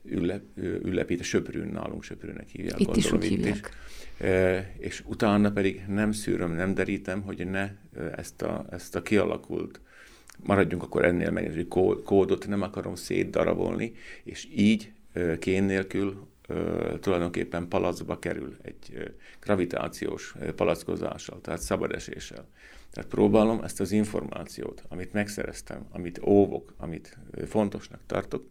üllep, 0.03 1.11
a 1.19 1.23
söprűn, 1.23 1.67
nálunk 1.67 2.03
söprűnek 2.03 2.49
hívják. 2.49 2.79
Itt 2.79 2.85
gondolom, 2.85 3.21
is 3.21 3.27
úgy 3.27 3.31
itt 3.31 3.37
hívják. 3.37 3.73
Is. 4.17 4.27
E, 4.27 4.73
és 4.77 5.03
utána 5.05 5.51
pedig 5.51 5.81
nem 5.87 6.11
szűröm, 6.11 6.51
nem 6.51 6.73
derítem, 6.73 7.21
hogy 7.21 7.47
ne 7.47 7.71
ezt 8.15 8.41
a, 8.41 8.65
ezt 8.71 8.95
a 8.95 9.01
kialakult, 9.01 9.79
maradjunk 10.43 10.83
akkor 10.83 11.05
ennél 11.05 11.31
meg, 11.31 11.53
hogy 11.53 11.67
kódot 12.03 12.47
nem 12.47 12.61
akarom 12.61 12.95
szétdarabolni, 12.95 13.93
és 14.23 14.47
így 14.55 14.91
kén 15.39 15.63
nélkül 15.63 16.27
tulajdonképpen 16.99 17.67
palacba 17.67 18.19
kerül 18.19 18.57
egy 18.61 19.13
gravitációs 19.39 20.35
palackozással, 20.55 21.41
tehát 21.41 21.61
szabadeséssel. 21.61 22.47
Tehát 22.91 23.09
próbálom 23.09 23.63
ezt 23.63 23.79
az 23.79 23.91
információt, 23.91 24.83
amit 24.89 25.13
megszereztem, 25.13 25.85
amit 25.91 26.21
óvok, 26.25 26.73
amit 26.77 27.17
fontosnak 27.47 27.99
tartok, 28.05 28.43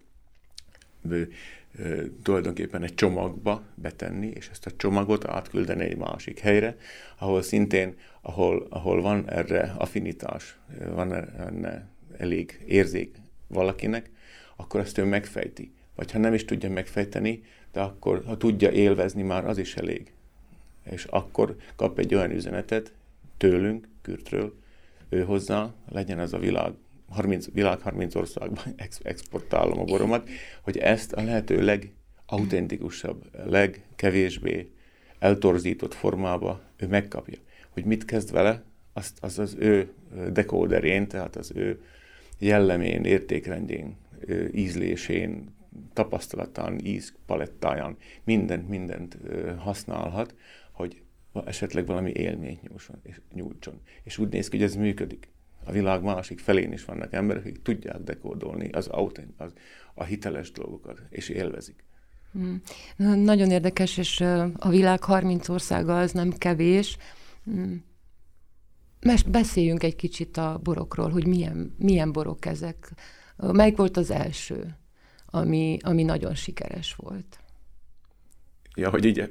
tulajdonképpen 2.22 2.82
egy 2.82 2.94
csomagba 2.94 3.62
betenni, 3.74 4.26
és 4.26 4.48
ezt 4.48 4.66
a 4.66 4.76
csomagot 4.76 5.24
átküldeni 5.24 5.84
egy 5.84 5.96
másik 5.96 6.38
helyre, 6.38 6.76
ahol 7.18 7.42
szintén, 7.42 7.94
ahol, 8.20 8.66
ahol 8.70 9.02
van 9.02 9.30
erre 9.30 9.74
affinitás, 9.78 10.58
van 10.94 11.12
erre 11.12 11.88
elég 12.16 12.64
érzék 12.66 13.16
valakinek, 13.46 14.10
akkor 14.56 14.80
azt 14.80 14.98
ő 14.98 15.04
megfejti. 15.04 15.72
Vagy 15.94 16.10
ha 16.10 16.18
nem 16.18 16.34
is 16.34 16.44
tudja 16.44 16.70
megfejteni, 16.70 17.42
de 17.72 17.80
akkor, 17.80 18.22
ha 18.26 18.36
tudja 18.36 18.70
élvezni, 18.70 19.22
már 19.22 19.46
az 19.46 19.58
is 19.58 19.76
elég. 19.76 20.12
És 20.82 21.04
akkor 21.04 21.56
kap 21.76 21.98
egy 21.98 22.14
olyan 22.14 22.30
üzenetet 22.30 22.92
tőlünk, 23.36 23.88
Kürtről, 24.10 24.54
ő 25.08 25.24
hozzá, 25.24 25.74
legyen 25.88 26.18
ez 26.18 26.32
a 26.32 26.38
világ 26.38 26.72
30, 27.08 27.50
világ 27.52 27.80
30 27.80 28.14
országban 28.14 28.64
ex- 28.76 29.06
exportálom 29.06 29.78
a 29.78 29.84
boromat, 29.84 30.28
hogy 30.62 30.76
ezt 30.76 31.12
a 31.12 31.22
lehető 31.22 31.62
legautentikusabb, 31.64 33.24
legkevésbé 33.44 34.70
eltorzított 35.18 35.94
formába 35.94 36.60
ő 36.76 36.86
megkapja. 36.86 37.38
Hogy 37.70 37.84
mit 37.84 38.04
kezd 38.04 38.32
vele, 38.32 38.62
azt, 38.92 39.18
az 39.20 39.38
az 39.38 39.56
ő 39.58 39.92
dekóderén, 40.32 41.08
tehát 41.08 41.36
az 41.36 41.52
ő 41.54 41.82
jellemén, 42.38 43.04
értékrendjén, 43.04 43.96
ízlésén, 44.52 45.54
tapasztalatán, 45.92 46.78
ízpalettáján 46.84 47.96
mindent, 48.24 48.68
mindent 48.68 49.18
használhat, 49.58 50.34
esetleg 51.46 51.86
valami 51.86 52.10
élményt 52.10 52.62
nyújtson, 52.62 52.96
és, 53.02 53.20
nyújtson. 53.32 53.80
És 54.02 54.18
úgy 54.18 54.28
néz 54.28 54.48
ki, 54.48 54.56
hogy 54.56 54.66
ez 54.66 54.74
működik. 54.74 55.28
A 55.64 55.72
világ 55.72 56.02
másik 56.02 56.38
felén 56.38 56.72
is 56.72 56.84
vannak 56.84 57.12
emberek, 57.12 57.42
akik 57.42 57.62
tudják 57.62 57.98
dekódolni 57.98 58.68
az, 58.68 58.86
autent, 58.86 59.40
az 59.40 59.52
a 59.94 60.04
hiteles 60.04 60.52
dolgokat, 60.52 61.02
és 61.10 61.28
élvezik. 61.28 61.84
Mm. 62.38 62.54
Nagyon 63.22 63.50
érdekes, 63.50 63.96
és 63.96 64.20
a 64.56 64.68
világ 64.68 65.02
30 65.02 65.48
országa 65.48 65.98
az 65.98 66.12
nem 66.12 66.30
kevés. 66.30 66.96
Mm. 67.50 67.74
Most 69.00 69.30
beszéljünk 69.30 69.82
egy 69.82 69.96
kicsit 69.96 70.36
a 70.36 70.60
borokról, 70.62 71.10
hogy 71.10 71.26
milyen, 71.26 71.74
milyen 71.78 72.12
borok 72.12 72.46
ezek. 72.46 72.92
Melyik 73.36 73.76
volt 73.76 73.96
az 73.96 74.10
első, 74.10 74.76
ami, 75.26 75.76
ami 75.82 76.02
nagyon 76.02 76.34
sikeres 76.34 76.94
volt? 76.94 77.38
Ja, 78.76 78.90
hogy 78.90 79.04
így 79.04 79.30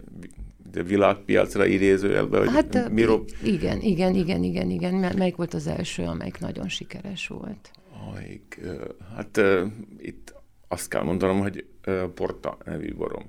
de 0.72 0.84
világpiacra 0.84 1.66
idézőjelbe, 1.66 2.38
hogy 2.38 2.50
hát, 2.50 2.90
miről... 2.92 3.26
Igen, 3.44 3.82
igen, 3.82 4.16
igen, 4.16 4.44
igen, 4.44 4.70
igen. 4.70 4.94
Melyik 5.18 5.36
volt 5.36 5.54
az 5.54 5.68
első, 5.68 6.04
amelyik 6.04 6.40
nagyon 6.40 6.70
sikeres 6.70 7.28
volt? 7.28 7.72
Amelyik, 8.08 8.60
hát 9.16 9.42
itt 9.98 10.34
azt 10.68 10.90
kell 10.90 11.04
mondanom, 11.04 11.40
hogy 11.40 11.66
Porta 12.14 12.58
nevű 12.66 12.94
borom. 12.96 13.24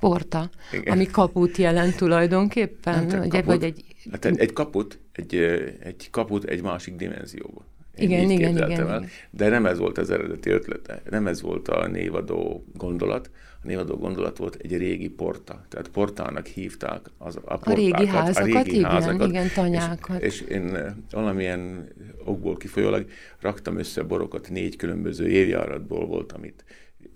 Porta, 0.00 0.50
Igen. 0.72 0.92
ami 0.92 1.06
kaput 1.06 1.56
jelent 1.56 1.96
tulajdonképpen? 1.96 3.06
Nem 3.06 3.28
kaput, 3.28 3.44
vagy 3.44 3.62
egy... 3.62 3.84
Hát 4.10 4.24
egy, 4.24 4.38
egy 4.38 4.52
kaput, 4.52 4.98
egy, 5.12 5.34
egy 5.80 6.08
kaput 6.10 6.44
egy 6.44 6.62
másik 6.62 6.96
dimenzióba. 6.96 7.64
Én 7.98 8.10
igen, 8.10 8.30
igen, 8.30 8.56
igen, 8.56 8.70
el, 8.70 8.78
igen. 8.78 9.08
De 9.30 9.48
nem 9.48 9.66
ez 9.66 9.78
volt 9.78 9.98
az 9.98 10.10
eredeti 10.10 10.50
ötlete, 10.50 11.02
nem 11.10 11.26
ez 11.26 11.42
volt 11.42 11.68
a 11.68 11.86
névadó 11.86 12.64
gondolat. 12.74 13.30
A 13.62 13.66
névadó 13.66 13.96
gondolat 13.96 14.38
volt 14.38 14.54
egy 14.54 14.76
régi 14.76 15.08
porta. 15.08 15.64
Tehát 15.68 15.88
portának 15.88 16.46
hívták 16.46 17.00
az, 17.18 17.36
a 17.36 17.40
portákat. 17.40 17.66
A 17.66 17.76
régi 17.76 18.06
házakat, 18.06 18.54
a 18.54 18.62
régi 18.62 18.76
igen, 18.76 18.90
házakat, 18.90 19.28
igen, 19.28 19.48
tanyákat. 19.54 20.22
És, 20.22 20.40
és 20.40 20.48
én 20.48 20.94
valamilyen 21.10 21.88
okból 22.24 22.56
kifolyólag 22.56 23.06
raktam 23.40 23.78
össze 23.78 24.02
borokat, 24.02 24.50
négy 24.50 24.76
különböző 24.76 25.28
évjáratból 25.28 26.06
volt, 26.06 26.32
amit 26.32 26.64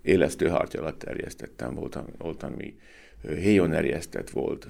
élesztő 0.03 0.49
harty 0.49 0.77
alatt 0.77 0.99
terjesztettem, 0.99 1.75
volt, 1.75 1.99
volt 2.19 2.43
ami 2.43 2.75
héjon 3.29 3.73
erjesztett 3.73 4.31
volt, 4.31 4.67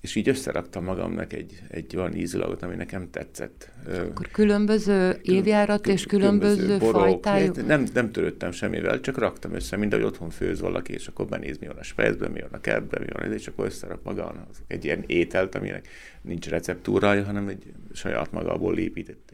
és 0.00 0.14
így 0.14 0.28
összeraktam 0.28 0.84
magamnak 0.84 1.32
egy, 1.32 1.62
egy 1.68 1.96
olyan 1.96 2.14
ízlagot, 2.14 2.62
ami 2.62 2.74
nekem 2.74 3.10
tetszett. 3.10 3.70
Akkor 3.86 4.28
különböző 4.28 5.18
évjárat 5.22 5.86
és 5.86 6.06
különböző, 6.06 6.62
különböző 6.62 6.90
fajtájú? 6.90 7.52
Nem, 7.66 7.86
nem 7.94 8.12
törődtem 8.12 8.52
semmivel, 8.52 9.00
csak 9.00 9.18
raktam 9.18 9.54
össze, 9.54 9.76
mind 9.76 9.92
ahogy 9.92 10.04
otthon 10.04 10.30
főz 10.30 10.60
valaki, 10.60 10.92
és 10.92 11.06
akkor 11.06 11.26
benéz, 11.26 11.58
mi 11.58 11.66
van 11.66 11.76
a 11.76 11.82
spejzben, 11.82 12.30
mi 12.30 12.40
van 12.40 12.52
a 12.52 12.60
kertben, 12.60 13.02
mi 13.02 13.12
van, 13.12 13.32
és 13.32 13.46
akkor 13.46 13.66
összerak 13.66 14.02
magának 14.02 14.48
egy 14.66 14.84
ilyen 14.84 15.04
ételt, 15.06 15.54
aminek 15.54 15.88
nincs 16.22 16.48
receptúrája, 16.48 17.24
hanem 17.24 17.48
egy 17.48 17.72
saját 17.92 18.32
magából 18.32 18.78
épített 18.78 19.29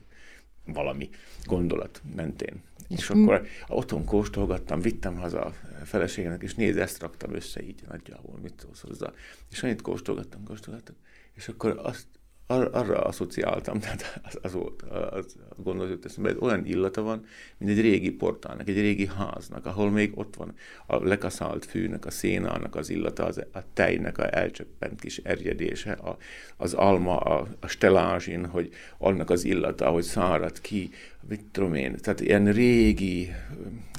valami 0.66 1.08
gondolat 1.44 2.02
mentén. 2.16 2.62
És, 2.88 3.11
akkor 3.11 3.46
otthon 3.68 4.04
kóstolgattam, 4.04 4.80
vittem 4.80 5.16
haza 5.16 5.44
a 5.44 5.52
feleségenek, 5.85 6.42
és 6.42 6.54
nézd, 6.54 6.78
ezt 6.78 7.00
raktam 7.00 7.35
össze 7.35 7.62
így 7.62 7.82
nagyjából, 7.88 8.38
mit 8.42 8.61
szólsz 8.61 8.80
hozzá. 8.80 9.12
És 9.50 9.62
annyit 9.62 9.82
kóstolgattam, 9.82 10.44
kóstolgattam, 10.44 10.94
és 11.35 11.49
akkor 11.49 11.80
azt 11.82 12.06
ar- 12.47 12.75
arra 12.75 13.00
asszociáltam, 13.00 13.81
tehát 13.81 14.21
az, 14.25 14.38
az 14.43 14.53
volt 14.53 14.83
az, 14.83 15.37
a 15.49 15.62
gondolat 15.62 16.05
eszembe, 16.05 16.33
hogy 16.33 16.38
olyan 16.41 16.67
illata 16.67 17.03
van, 17.03 17.25
mint 17.59 17.71
egy 17.71 17.81
régi 17.81 18.11
portálnak, 18.11 18.69
egy 18.69 18.81
régi 18.81 19.07
háznak, 19.07 19.67
ahol 19.67 19.91
még 19.91 20.19
ott 20.19 20.37
van 20.37 20.55
a 20.87 21.05
lekaszált 21.05 21.65
fűnek, 21.65 22.07
a 22.07 22.11
szénának 22.11 22.75
az 22.75 22.91
illata, 22.91 23.25
az, 23.25 23.45
a 23.53 23.59
tejnek 23.73 24.19
a 24.19 24.37
elcsöppent 24.37 25.00
kis 25.00 25.19
erjedése, 25.19 25.92
a, 25.92 26.16
az 26.57 26.75
alma, 26.75 27.16
a, 27.16 27.49
a 27.61 27.66
stelázsin, 27.66 28.47
hogy 28.47 28.70
annak 28.99 29.31
az 29.31 29.44
illata, 29.44 29.90
hogy 29.90 30.05
szárad 30.05 30.61
ki, 30.61 30.90
mit 31.29 31.44
tudom 31.53 31.75
én, 31.75 31.97
tehát 31.97 32.20
ilyen 32.20 32.53
régi 32.53 33.31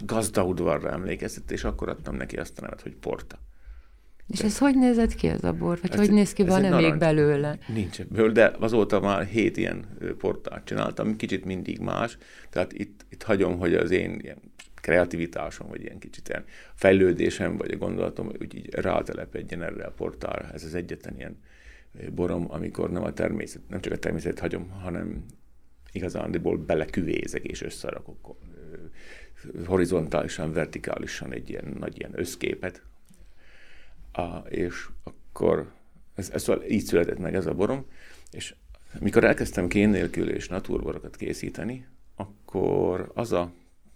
gazdaudvarra 0.05 0.91
emlékeztet, 0.91 1.51
és 1.51 1.63
akkor 1.63 1.89
adtam 1.89 2.15
neki 2.15 2.37
azt 2.37 2.57
a 2.59 2.61
nevet, 2.61 2.81
hogy 2.81 2.95
porta. 2.95 3.46
És 4.27 4.39
ez 4.39 4.57
hogy 4.57 4.75
nézett 4.77 5.13
ki 5.13 5.27
ez 5.27 5.43
a 5.43 5.53
bor? 5.53 5.79
Vagy 5.81 5.91
ez, 5.91 5.97
hogy 5.97 6.11
néz 6.11 6.33
ki, 6.33 6.43
van-e 6.43 6.75
még 6.75 6.97
belőle? 6.97 7.57
Nincs 7.67 7.99
ebből, 7.99 8.31
de 8.31 8.55
azóta 8.59 8.99
már 8.99 9.25
hét 9.25 9.57
ilyen 9.57 9.85
portát 10.17 10.65
csináltam, 10.65 11.15
kicsit 11.15 11.45
mindig 11.45 11.79
más, 11.79 12.17
tehát 12.49 12.73
itt, 12.73 13.05
itt 13.09 13.23
hagyom, 13.23 13.57
hogy 13.57 13.73
az 13.73 13.91
én 13.91 14.19
ilyen 14.21 14.37
kreativitásom, 14.81 15.67
vagy 15.67 15.81
ilyen 15.81 15.99
kicsit 15.99 16.29
ilyen 16.29 16.43
fejlődésem, 16.73 17.57
vagy 17.57 17.71
a 17.71 17.77
gondolatom, 17.77 18.31
úgy 18.41 18.55
így 18.55 18.73
rátelepedjen 18.73 19.63
erre 19.63 19.85
a 19.85 19.91
portára. 19.91 20.49
Ez 20.53 20.63
az 20.63 20.75
egyetlen 20.75 21.15
ilyen 21.17 21.37
borom, 22.15 22.45
amikor 22.49 22.91
nem 22.91 23.03
a 23.03 23.13
természet, 23.13 23.61
nem 23.69 23.81
csak 23.81 23.93
a 23.93 23.97
természetet 23.97 24.39
hagyom, 24.39 24.69
hanem 24.69 25.25
igazándiból 25.91 26.57
beleküvézek 26.57 27.43
és 27.43 27.61
összerakok 27.61 28.35
horizontálisan, 29.65 30.53
vertikálisan 30.53 31.33
egy 31.33 31.49
ilyen 31.49 31.75
nagy 31.79 31.99
ilyen 31.99 32.11
összképet, 32.15 32.81
a, 34.17 34.43
és 34.49 34.87
akkor 35.03 35.71
ez, 36.15 36.29
ez 36.29 36.41
szóval 36.41 36.63
így 36.63 36.83
született 36.83 37.19
meg 37.19 37.35
ez 37.35 37.45
a 37.45 37.53
borom, 37.53 37.85
és 38.31 38.55
mikor 38.99 39.23
elkezdtem 39.23 39.67
kén 39.67 39.89
nélkül 39.89 40.29
és 40.29 40.47
naturborokat 40.47 41.15
készíteni, 41.15 41.87
akkor 42.15 43.11
az 43.13 43.31
a 43.31 43.51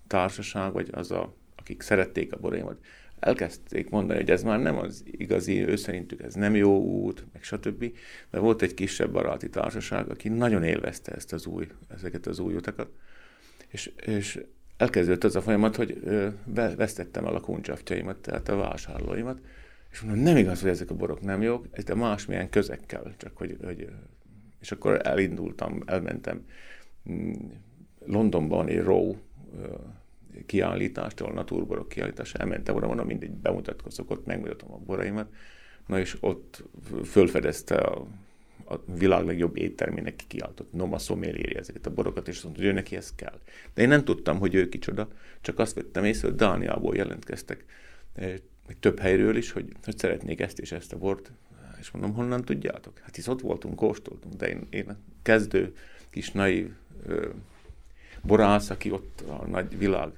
társaság, 0.07 0.71
vagy 0.71 0.89
az 0.91 1.11
a, 1.11 1.35
akik 1.55 1.81
szerették 1.81 2.33
a 2.33 2.37
boraimat, 2.39 2.77
elkezdték 3.19 3.89
mondani, 3.89 4.19
hogy 4.19 4.29
ez 4.29 4.43
már 4.43 4.59
nem 4.59 4.77
az 4.77 5.03
igazi, 5.05 5.67
ő 5.67 5.75
szerintük 5.75 6.21
ez 6.21 6.33
nem 6.33 6.55
jó 6.55 6.81
út, 6.81 7.25
meg 7.33 7.43
stb. 7.43 7.93
De 8.29 8.39
volt 8.39 8.61
egy 8.61 8.73
kisebb 8.73 9.11
baráti 9.11 9.49
társaság, 9.49 10.09
aki 10.09 10.29
nagyon 10.29 10.63
élvezte 10.63 11.11
ezt 11.11 11.33
az 11.33 11.45
új, 11.45 11.67
ezeket 11.87 12.27
az 12.27 12.39
új 12.39 12.55
utakat, 12.55 12.89
és, 13.67 13.91
és 14.05 14.43
elkezdődött 14.77 15.23
az 15.23 15.35
a 15.35 15.41
folyamat, 15.41 15.75
hogy 15.75 16.01
ö, 16.03 16.27
vesztettem 16.53 17.25
el 17.25 17.35
a 17.35 17.39
kuncsaftjaimat, 17.39 18.17
tehát 18.17 18.49
a 18.49 18.55
vásárlóimat, 18.55 19.39
és 19.91 20.01
mondom, 20.01 20.23
nem 20.23 20.37
igaz, 20.37 20.61
hogy 20.61 20.69
ezek 20.69 20.89
a 20.89 20.95
borok 20.95 21.21
nem 21.21 21.41
jók, 21.41 21.67
ez 21.71 21.83
de 21.83 21.95
másmilyen 21.95 22.49
közekkel, 22.49 23.13
csak 23.17 23.37
hogy, 23.37 23.57
hogy 23.63 23.89
és 24.59 24.71
akkor 24.71 25.01
elindultam, 25.03 25.83
elmentem 25.85 26.45
mm, 27.09 27.33
Londonban 28.05 28.67
egy 28.67 28.81
Row 28.81 29.15
kiállítást, 30.45 31.21
ahol 31.21 31.33
naturborok 31.33 31.89
kiállítása, 31.89 32.37
elmentem 32.37 32.75
oda, 32.75 32.87
mondom, 32.87 33.05
mindegy, 33.05 33.31
bemutatkozok, 33.31 34.11
ott 34.11 34.25
megmutatom 34.25 34.71
a 34.71 34.77
boraimat, 34.77 35.33
na 35.87 35.99
és 35.99 36.17
ott 36.19 36.63
fölfedezte 37.03 37.75
a, 37.75 38.07
a 38.65 38.79
világ 38.97 39.25
legjobb 39.25 39.57
éttermének 39.57 40.15
kiáltott 40.27 40.73
Noma 40.73 40.97
Sommelier 40.97 41.55
ezeket 41.55 41.85
a 41.85 41.93
borokat, 41.93 42.27
és 42.27 42.35
azt 42.35 42.43
mondta, 42.43 42.61
hogy 42.61 42.71
ő 42.71 42.73
neki 42.73 42.95
ez 42.95 43.15
kell. 43.15 43.39
De 43.73 43.81
én 43.81 43.87
nem 43.87 44.03
tudtam, 44.03 44.39
hogy 44.39 44.55
ő 44.55 44.69
kicsoda, 44.69 45.07
csak 45.41 45.59
azt 45.59 45.75
vettem 45.75 46.03
észre, 46.03 46.27
hogy 46.27 46.37
Dániából 46.37 46.95
jelentkeztek 46.95 47.65
meg 48.71 48.79
több 48.79 48.99
helyről 48.99 49.35
is, 49.35 49.51
hogy, 49.51 49.71
hogy 49.83 49.97
szeretnék 49.97 50.39
ezt 50.39 50.59
és 50.59 50.71
ezt 50.71 50.93
a 50.93 50.97
bort, 50.97 51.31
és 51.79 51.91
mondom, 51.91 52.13
honnan 52.13 52.41
tudjátok? 52.41 52.99
Hát 52.99 53.15
hisz 53.15 53.27
ott 53.27 53.41
voltunk, 53.41 53.75
kóstoltunk, 53.75 54.33
de 54.33 54.49
én, 54.49 54.67
én 54.69 54.97
kezdő, 55.21 55.75
kis 56.09 56.31
naív 56.31 56.71
ö, 57.05 57.29
borász, 58.21 58.69
aki 58.69 58.91
ott 58.91 59.23
a 59.27 59.47
nagy 59.47 59.77
világ 59.77 60.09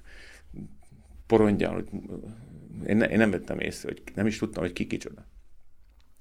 porondján, 1.28 1.74
hogy 1.74 1.90
én, 2.86 2.98
ne, 2.98 3.06
én 3.10 3.18
nem 3.18 3.32
vettem 3.32 3.60
észre, 3.60 3.90
hogy 3.90 4.02
nem 4.16 4.28
is 4.28 4.38
tudtam, 4.38 4.64
hogy 4.64 4.74
ki 4.74 4.88
kicsoda. 4.88 5.26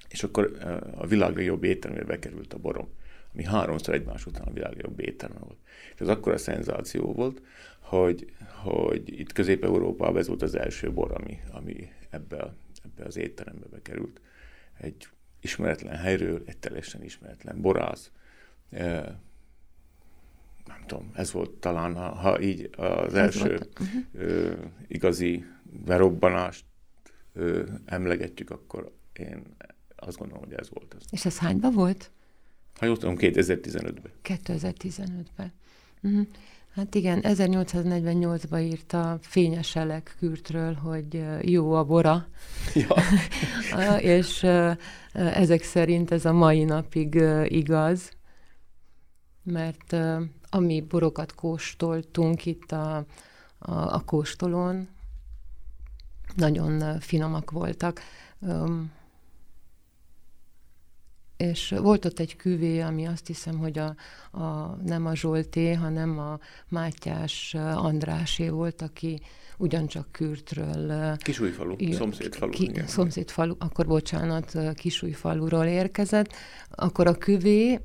És 0.09 0.23
akkor 0.23 0.57
a 0.95 1.07
világ 1.07 1.37
legjobb 1.37 1.65
éttermébe 1.65 2.05
bekerült 2.05 2.53
a 2.53 2.59
borom, 2.59 2.89
ami 3.33 3.45
háromszor 3.45 3.95
egymás 3.95 4.27
után 4.27 4.47
a 4.47 4.53
világ 4.53 4.73
legjobb 4.73 5.01
étterme 5.01 5.39
volt. 5.39 5.59
És 5.95 6.01
az 6.01 6.09
akkora 6.09 6.39
szenzáció 6.39 7.13
volt, 7.13 7.43
hogy, 7.79 8.33
hogy 8.63 9.21
itt 9.21 9.33
Közép-Európában 9.33 10.19
ez 10.19 10.29
volt 10.29 10.43
az 10.43 10.55
első 10.55 10.93
bor, 10.93 11.13
ami, 11.13 11.39
ami 11.51 11.89
ebbe, 12.13 12.55
ebbe 12.85 13.05
az 13.05 13.17
étterembe 13.17 13.67
bekerült. 13.67 14.21
Egy 14.79 15.09
ismeretlen 15.41 15.97
helyről, 15.97 16.43
egy 16.47 16.59
teljesen 16.59 17.03
ismeretlen 17.03 17.61
borász. 17.61 18.11
E, 18.71 19.21
nem 20.67 20.85
tudom, 20.87 21.11
ez 21.15 21.33
volt 21.33 21.51
talán, 21.51 21.95
ha, 21.95 22.15
ha 22.15 22.41
így 22.41 22.71
az 22.77 23.15
első 23.15 23.69
uh-huh. 23.81 24.59
igazi 24.87 25.45
berobbanást 25.85 26.65
ö, 27.33 27.67
emlegetjük, 27.85 28.51
akkor 28.51 28.93
én 29.13 29.43
azt 29.97 30.19
gondolom, 30.19 30.45
hogy 30.45 30.53
ez 30.53 30.71
volt 30.71 30.95
az. 30.95 31.05
És 31.11 31.25
ez 31.25 31.39
hányban 31.39 31.73
volt? 31.73 32.11
Ha 32.79 32.87
jól 32.87 32.99
tudom, 32.99 33.15
2015-ben. 33.19 34.13
2015-ben. 34.25 35.53
Uh-huh. 36.03 36.27
Hát 36.75 36.95
igen, 36.95 37.21
1848-ban 37.23 38.61
írta 38.61 39.19
Fényes 39.23 39.77
Elek 39.77 40.15
Kürtről, 40.19 40.75
hogy 40.75 41.25
jó 41.41 41.73
a 41.73 41.85
bora. 41.85 42.27
Ja. 42.75 42.95
és 44.17 44.47
ezek 45.13 45.63
szerint 45.63 46.11
ez 46.11 46.25
a 46.25 46.33
mai 46.33 46.65
napig 46.65 47.15
igaz. 47.45 48.11
mert 49.43 49.97
ami 50.51 50.81
borokat 50.81 51.35
kóstoltunk 51.35 52.47
itt 52.47 52.73
a, 52.73 52.97
a, 53.59 53.73
a 53.73 54.03
kóstolón, 54.05 54.89
nagyon 56.37 57.01
finomak 57.01 57.51
voltak. 57.51 58.01
És 61.51 61.75
volt 61.81 62.05
ott 62.05 62.19
egy 62.19 62.37
küvé, 62.37 62.81
ami 62.81 63.07
azt 63.07 63.27
hiszem, 63.27 63.59
hogy 63.59 63.79
a, 63.79 63.95
a, 64.39 64.77
nem 64.85 65.07
a 65.07 65.15
Zsolté, 65.15 65.73
hanem 65.73 66.19
a 66.19 66.39
Mátyás 66.69 67.55
Andrásé 67.75 68.49
volt, 68.49 68.83
aki 68.83 69.21
ugyancsak 69.59 70.09
Kürtről... 70.11 71.17
Kisújfalu, 71.17 71.75
ír, 71.79 71.95
szomszédfalu. 71.95 72.51
Ki, 72.51 72.65
igen. 72.65 72.87
Szomszédfalu, 72.87 73.55
akkor 73.59 73.87
bocsánat, 73.87 74.59
Kisújfaluról 74.75 75.65
érkezett. 75.65 76.33
Akkor 76.71 77.07
a 77.07 77.15
küvé 77.15 77.81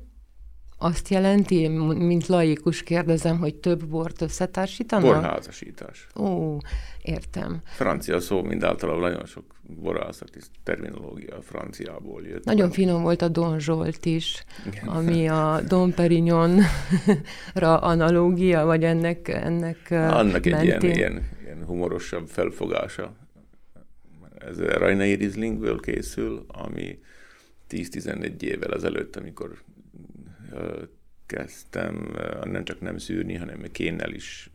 azt 0.78 1.08
jelenti, 1.08 1.68
mint 1.68 2.26
laikus 2.26 2.82
kérdezem, 2.82 3.38
hogy 3.38 3.54
több 3.54 3.86
bort 3.86 4.20
összetársítanak? 4.20 5.04
Borházasítás. 5.04 6.06
Ó, 6.16 6.56
értem. 7.02 7.60
Francia 7.64 8.20
szó 8.20 8.42
mind 8.42 8.64
általában 8.64 9.00
nagyon 9.00 9.26
sok 9.26 9.44
borászati 9.62 10.38
terminológia 10.62 11.42
franciából 11.42 12.22
jött. 12.26 12.44
Nagyon 12.44 12.70
finom 12.70 13.02
volt 13.02 13.22
a 13.22 13.28
Don 13.28 13.60
Zsolt 13.60 14.04
is, 14.04 14.44
Igen. 14.66 14.88
ami 14.88 15.28
a 15.28 15.60
Don 15.68 15.94
Perignonra 15.94 16.66
analógia, 17.80 18.64
vagy 18.64 18.84
ennek, 18.84 19.28
ennek 19.28 19.86
Annak 19.90 20.32
mentén. 20.32 20.54
egy 20.54 20.64
ilyen, 20.64 20.82
ilyen, 20.82 21.28
ilyen 21.44 21.64
humorosabb 21.64 22.28
felfogása. 22.28 23.12
Ez 24.38 24.58
a 24.58 24.78
Rajnai 24.78 25.12
Rieslingből 25.12 25.80
készül, 25.80 26.44
ami 26.48 26.98
10-11 27.70 28.40
évvel 28.42 28.74
ezelőtt, 28.74 29.16
amikor 29.16 29.62
kezdtem 31.26 32.16
nem 32.44 32.64
csak 32.64 32.80
nem 32.80 32.98
szűrni, 32.98 33.34
hanem 33.34 33.62
kénnel 33.72 34.12
is 34.12 34.50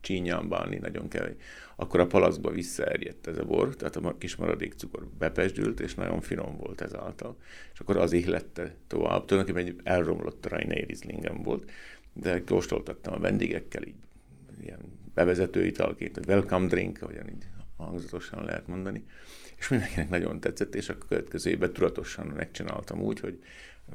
csínyán 0.00 0.48
bánni, 0.48 0.76
nagyon 0.76 1.08
kell. 1.08 1.34
Akkor 1.76 2.00
a 2.00 2.06
palaszba 2.06 2.50
visszaerjedt 2.50 3.26
ez 3.26 3.38
a 3.38 3.44
bor, 3.44 3.76
tehát 3.76 3.96
a 3.96 4.16
kis 4.18 4.36
maradék 4.36 4.74
cukor 4.74 5.06
bepesdült, 5.18 5.80
és 5.80 5.94
nagyon 5.94 6.20
finom 6.20 6.56
volt 6.56 6.80
ezáltal. 6.80 7.36
És 7.72 7.80
akkor 7.80 7.96
az 7.96 8.12
ihlette 8.12 8.74
tovább. 8.86 9.24
Tulajdonképpen 9.24 9.72
egy 9.72 9.80
elromlott 9.82 10.46
Rainer 10.48 10.86
Rieslingem 10.86 11.42
volt, 11.42 11.70
de 12.12 12.44
kóstoltattam 12.44 13.14
a 13.14 13.18
vendégekkel, 13.18 13.82
így 13.82 13.94
ilyen 14.60 14.80
bevezető 15.14 15.66
italként, 15.66 16.16
vagy 16.16 16.28
welcome 16.28 16.66
drink, 16.66 17.02
ahogyan 17.02 17.28
így 17.28 17.46
hangzatosan 17.76 18.44
lehet 18.44 18.66
mondani, 18.66 19.04
és 19.56 19.68
mindenkinek 19.68 20.08
nagyon 20.08 20.40
tetszett, 20.40 20.74
és 20.74 20.88
a 20.88 20.98
következő 20.98 21.50
évben 21.50 21.72
tudatosan 21.72 22.26
megcsináltam 22.26 23.00
úgy, 23.00 23.20
hogy 23.20 23.38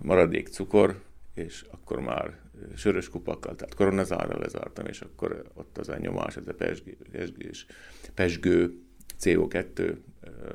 maradék 0.02 0.48
cukor, 0.48 1.02
és 1.36 1.65
akkor 1.69 2.00
már 2.00 2.39
sörös 2.76 3.10
kupakkal, 3.10 3.56
tehát 3.56 3.74
koronazárral 3.74 4.39
lezártam, 4.39 4.86
és 4.86 5.02
akkor 5.02 5.52
ott 5.54 5.78
az 5.78 5.89
a 5.89 5.98
nyomás, 5.98 6.36
ez 6.36 6.48
a 6.48 6.54
pesgő, 6.54 6.98
pesgős, 7.12 7.65
pesgő 8.13 8.74
CO2, 9.19 9.98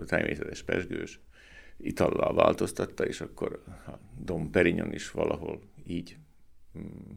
természetes 0.06 0.62
pesgős 0.62 1.20
itallal 1.76 2.34
változtatta, 2.34 3.06
és 3.06 3.20
akkor 3.20 3.62
a 3.86 3.90
Dom 4.24 4.50
Perignon 4.50 4.92
is 4.92 5.10
valahol 5.10 5.60
így 5.86 6.16
mm, 6.78 7.12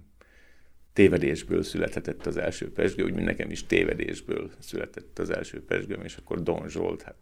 tévedésből 0.93 1.63
születhetett 1.63 2.26
az 2.26 2.38
első 2.38 2.71
pesgő, 2.71 3.04
úgy, 3.04 3.13
mint 3.13 3.26
nekem 3.26 3.52
is 3.52 3.65
tévedésből 3.65 4.52
született 4.60 5.19
az 5.19 5.30
első 5.30 5.65
pesgőm, 5.65 6.04
és 6.04 6.17
akkor 6.17 6.43
Don 6.43 6.69
Zsolt, 6.69 7.02
hát 7.02 7.15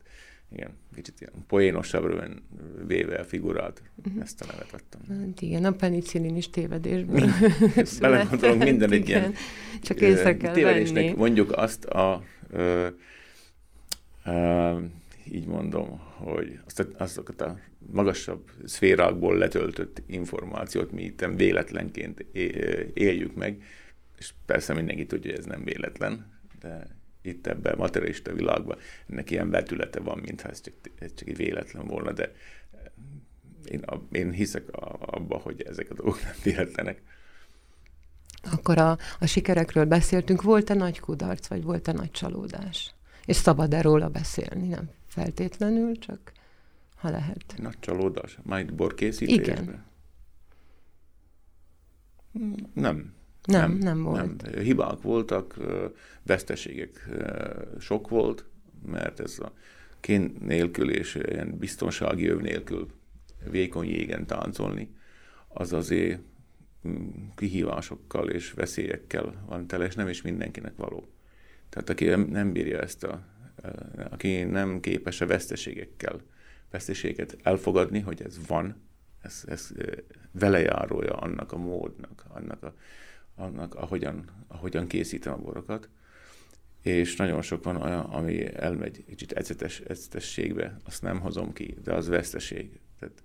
igen, 0.51 0.77
kicsit 0.95 1.21
ilyen 1.21 1.33
poénosabbra 1.47 2.27
véve 2.87 3.15
a 3.15 3.23
figurát, 3.23 3.81
uh-huh. 4.05 4.21
ezt 4.21 4.41
a 4.41 4.45
nevet 4.45 4.73
adtam. 4.73 5.17
Hát 5.17 5.41
igen, 5.41 5.65
a 5.65 5.71
penicillin 5.71 6.35
is 6.35 6.49
tévedésből 6.49 7.29
Belegondolom, 7.99 8.57
minden 8.57 8.91
egy 8.91 9.09
ilyen 9.09 9.33
Csak 9.81 10.01
észre 10.01 10.37
kell 10.37 10.53
tévedésnek 10.53 11.03
venni. 11.03 11.17
mondjuk 11.17 11.51
azt 11.51 11.85
a 11.85 12.23
ö, 12.49 12.87
ö, 14.25 14.79
így 15.31 15.45
mondom, 15.45 15.99
hogy 15.99 16.59
azt, 16.65 16.87
azokat 16.97 17.41
a 17.41 17.59
magasabb 17.91 18.49
szférákból 18.65 19.37
letöltött 19.37 20.01
információt 20.05 20.91
mi 20.91 21.03
itt 21.03 21.25
véletlenként 21.35 22.25
éljük 22.93 23.35
meg, 23.35 23.63
és 24.17 24.33
persze 24.45 24.73
mindenki 24.73 25.05
tudja, 25.05 25.29
hogy 25.29 25.39
ez 25.39 25.45
nem 25.45 25.63
véletlen, 25.63 26.31
de 26.59 26.87
itt 27.21 27.47
ebben 27.47 27.73
a 27.73 27.77
materialista 27.77 28.33
világban 28.33 28.77
ennek 29.09 29.31
ilyen 29.31 29.49
vetülete 29.49 29.99
van, 29.99 30.19
mintha 30.19 30.49
ez 30.49 30.61
csak, 30.61 30.73
ez 30.99 31.13
csak 31.13 31.27
egy 31.27 31.37
véletlen 31.37 31.87
volna, 31.87 32.11
de 32.11 32.31
én, 33.65 33.79
a, 33.79 34.01
én 34.11 34.31
hiszek 34.31 34.63
abba, 34.99 35.37
hogy 35.37 35.61
ezek 35.61 35.89
a 35.89 35.93
dolgok 35.93 36.23
nem 36.23 36.35
véletlenek. 36.43 37.01
Akkor 38.51 38.77
a, 38.77 38.97
a 39.19 39.25
sikerekről 39.25 39.85
beszéltünk, 39.85 40.41
volt-e 40.41 40.73
nagy 40.73 40.99
kudarc, 40.99 41.47
vagy 41.47 41.63
volt-e 41.63 41.91
nagy 41.91 42.11
csalódás? 42.11 42.93
És 43.25 43.35
szabad-e 43.35 43.81
róla 43.81 44.09
beszélni? 44.09 44.67
Nem 44.67 44.89
feltétlenül, 45.07 45.97
csak 45.97 46.31
ha 46.95 47.09
lehet. 47.09 47.53
Nagy 47.57 47.79
csalódás? 47.79 48.37
Majd 48.43 48.73
borkészítésben? 48.73 49.63
Igen. 49.63 49.85
Nem. 52.73 53.13
Nem, 53.45 53.71
nem, 53.71 53.77
nem 53.77 54.03
volt. 54.03 54.41
Nem. 54.41 54.61
Hibák 54.63 55.01
voltak, 55.01 55.57
veszteségek 56.23 57.09
sok 57.79 58.09
volt, 58.09 58.45
mert 58.85 59.19
ez 59.19 59.39
a 59.39 59.53
kén 59.99 60.35
nélkül 60.39 60.91
és 60.91 61.15
ilyen 61.15 61.57
biztonsági 61.57 62.27
öv 62.27 62.41
nélkül 62.41 62.87
vékony 63.49 63.87
jégen 63.87 64.25
táncolni, 64.25 64.95
az 65.47 65.73
azért 65.73 66.19
mm, 66.87 67.07
kihívásokkal 67.35 68.29
és 68.29 68.51
veszélyekkel 68.51 69.43
van 69.45 69.67
tele, 69.67 69.85
és 69.85 69.95
nem 69.95 70.07
is 70.07 70.21
mindenkinek 70.21 70.73
való. 70.75 71.07
Tehát 71.69 71.89
aki 71.89 72.05
nem 72.05 72.51
bírja 72.51 72.79
ezt 72.79 73.03
a, 73.03 73.25
aki 74.09 74.43
nem 74.43 74.79
képes 74.79 75.21
a 75.21 75.25
veszteségekkel, 75.25 76.21
veszteséget 76.69 77.37
elfogadni, 77.43 77.99
hogy 77.99 78.21
ez 78.21 78.47
van, 78.47 78.81
ez, 79.21 79.43
ez 79.47 79.71
velejárója 80.31 81.13
annak 81.13 81.51
a 81.51 81.57
módnak, 81.57 82.25
annak 82.27 82.63
a 82.63 82.75
annak, 83.35 83.75
ahogyan, 83.75 84.25
ahogyan 84.47 84.87
készítem 84.87 85.33
a 85.33 85.37
borokat, 85.37 85.89
és 86.81 87.15
nagyon 87.15 87.41
sok 87.41 87.63
van 87.63 87.75
olyan, 87.75 87.99
ami 87.99 88.55
elmegy 88.55 89.05
kicsit 89.05 89.31
ecetes, 89.31 89.79
ecetességbe, 89.79 90.77
azt 90.85 91.01
nem 91.01 91.19
hozom 91.19 91.53
ki, 91.53 91.77
de 91.83 91.93
az 91.93 92.07
veszteség. 92.07 92.79
Tehát, 92.99 93.23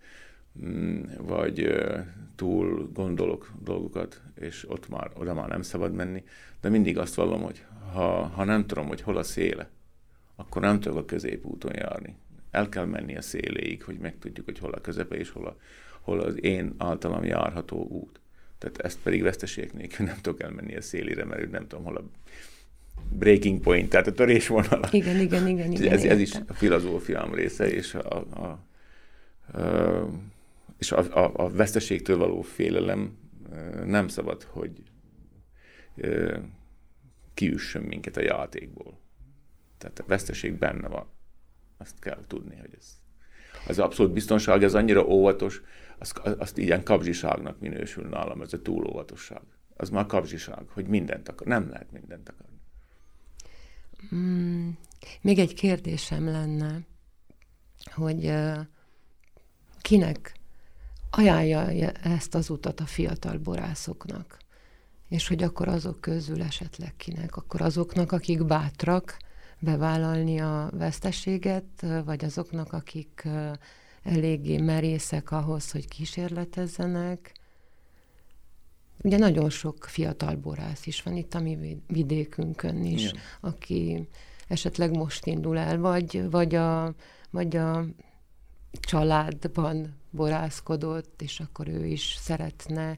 mm, 0.64 1.02
vagy 1.18 1.74
túl 2.36 2.90
gondolok 2.92 3.52
dolgokat, 3.62 4.22
és 4.34 4.68
ott 4.68 4.88
már, 4.88 5.10
oda 5.14 5.34
már 5.34 5.48
nem 5.48 5.62
szabad 5.62 5.92
menni, 5.92 6.24
de 6.60 6.68
mindig 6.68 6.98
azt 6.98 7.14
vallom, 7.14 7.42
hogy 7.42 7.64
ha, 7.92 8.26
ha 8.26 8.44
nem 8.44 8.66
tudom, 8.66 8.86
hogy 8.86 9.00
hol 9.00 9.16
a 9.16 9.22
széle, 9.22 9.70
akkor 10.36 10.62
nem 10.62 10.80
tudok 10.80 10.98
a 10.98 11.04
középúton 11.04 11.74
járni. 11.74 12.16
El 12.50 12.68
kell 12.68 12.84
menni 12.84 13.16
a 13.16 13.22
széléig, 13.22 13.82
hogy 13.82 13.98
megtudjuk, 13.98 14.44
hogy 14.44 14.58
hol 14.58 14.72
a 14.72 14.80
közepe, 14.80 15.16
és 15.16 15.30
hol, 15.30 15.46
a, 15.46 15.56
hol 16.00 16.20
az 16.20 16.44
én 16.44 16.74
általam 16.78 17.24
járható 17.24 17.86
út. 17.88 18.20
Tehát 18.58 18.78
ezt 18.78 18.98
pedig 19.02 19.22
veszteség 19.22 19.70
nélkül 19.72 20.06
nem 20.06 20.18
tudok 20.20 20.42
elmenni 20.42 20.76
a 20.76 20.80
szélére, 20.80 21.24
mert 21.24 21.50
nem 21.50 21.66
tudom, 21.66 21.84
hol 21.84 21.96
a 21.96 22.04
breaking 23.10 23.60
point, 23.60 23.88
tehát 23.88 24.06
a 24.06 24.12
törésvonal. 24.12 24.88
Igen, 24.90 25.20
igen, 25.20 25.46
igen. 25.46 25.72
igen 25.72 25.92
ez, 25.92 26.04
ez 26.04 26.18
is 26.18 26.34
a 26.46 26.54
filozófiám 26.54 27.34
része, 27.34 27.70
és 27.70 27.94
a, 27.94 28.26
a, 28.30 28.42
a, 28.42 28.64
és 30.78 30.92
a, 30.92 31.24
a, 31.24 31.32
a 31.44 31.50
veszteségtől 31.50 32.16
való 32.16 32.40
félelem 32.40 33.18
nem 33.84 34.08
szabad, 34.08 34.42
hogy 34.42 34.70
kiüssön 37.34 37.82
minket 37.82 38.16
a 38.16 38.22
játékból. 38.22 38.98
Tehát 39.78 39.98
a 39.98 40.04
veszteség 40.06 40.58
benne 40.58 40.88
van. 40.88 41.06
Azt 41.78 41.98
kell 41.98 42.24
tudni, 42.26 42.56
hogy 42.56 42.70
ez 42.78 42.98
az 43.68 43.78
abszolút 43.78 44.12
biztonság, 44.12 44.62
ez 44.62 44.74
annyira 44.74 45.06
óvatos, 45.06 45.62
azt, 45.98 46.18
azt 46.18 46.58
ilyen 46.58 46.82
kapzsiságnak 46.82 47.60
minősül 47.60 48.08
nálam, 48.08 48.42
ez 48.42 48.52
a 48.52 48.62
túlóvatosság. 48.62 49.40
Az 49.76 49.88
már 49.88 50.06
kapzsiság, 50.06 50.68
hogy 50.68 50.86
mindent 50.86 51.28
akar. 51.28 51.46
Nem 51.46 51.68
lehet 51.68 51.92
mindent 51.92 52.28
akarni. 52.28 52.60
Mm, 54.14 54.68
még 55.20 55.38
egy 55.38 55.54
kérdésem 55.54 56.24
lenne, 56.24 56.80
hogy 57.94 58.32
kinek 59.80 60.34
ajánlja 61.10 61.90
ezt 61.90 62.34
az 62.34 62.50
utat 62.50 62.80
a 62.80 62.86
fiatal 62.86 63.38
borászoknak? 63.38 64.38
És 65.08 65.28
hogy 65.28 65.42
akkor 65.42 65.68
azok 65.68 66.00
közül 66.00 66.42
esetleg 66.42 66.94
kinek? 66.96 67.36
Akkor 67.36 67.60
azoknak, 67.60 68.12
akik 68.12 68.44
bátrak 68.44 69.16
bevállalni 69.58 70.40
a 70.40 70.70
veszteséget, 70.72 71.86
vagy 72.04 72.24
azoknak, 72.24 72.72
akik 72.72 73.28
eléggé 74.06 74.58
merészek 74.58 75.30
ahhoz, 75.30 75.70
hogy 75.70 75.88
kísérletezzenek. 75.88 77.32
Ugye 79.02 79.18
nagyon 79.18 79.50
sok 79.50 79.84
fiatal 79.84 80.36
borász 80.36 80.86
is 80.86 81.02
van 81.02 81.16
itt 81.16 81.34
a 81.34 81.40
mi 81.40 81.82
vidékünkön 81.86 82.84
is, 82.84 83.02
Igen. 83.02 83.16
aki 83.40 84.08
esetleg 84.48 84.96
most 84.96 85.26
indul 85.26 85.58
el, 85.58 85.78
vagy, 85.78 86.30
vagy, 86.30 86.54
a, 86.54 86.94
vagy 87.30 87.56
a 87.56 87.84
családban 88.80 89.96
borászkodott, 90.10 91.22
és 91.22 91.40
akkor 91.40 91.68
ő 91.68 91.86
is 91.86 92.16
szeretne 92.20 92.96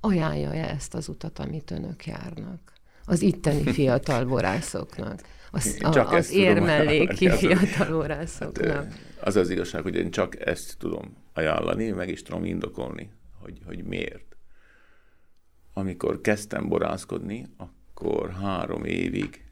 ajánlja 0.00 0.52
-e 0.52 0.68
ezt 0.68 0.94
az 0.94 1.08
utat, 1.08 1.38
amit 1.38 1.70
önök 1.70 2.06
járnak? 2.06 2.72
Az 3.04 3.22
itteni 3.22 3.72
fiatal 3.72 4.24
borászoknak, 4.24 5.20
az, 5.50 5.78
a, 5.80 6.12
az 6.12 6.32
érmelléki 6.32 7.30
fiatal 7.30 7.90
borászoknak. 7.90 8.66
Hát, 8.66 8.92
az 9.20 9.36
az 9.36 9.50
igazság, 9.50 9.82
hogy 9.82 9.94
én 9.94 10.10
csak 10.10 10.46
ezt 10.46 10.78
tudom 10.78 11.16
ajánlani, 11.32 11.90
meg 11.90 12.08
is 12.08 12.22
tudom 12.22 12.44
indokolni, 12.44 13.10
hogy, 13.38 13.60
hogy 13.66 13.84
miért. 13.84 14.36
Amikor 15.72 16.20
kezdtem 16.20 16.68
borászkodni, 16.68 17.46
akkor 17.56 18.30
három 18.32 18.84
évig 18.84 19.44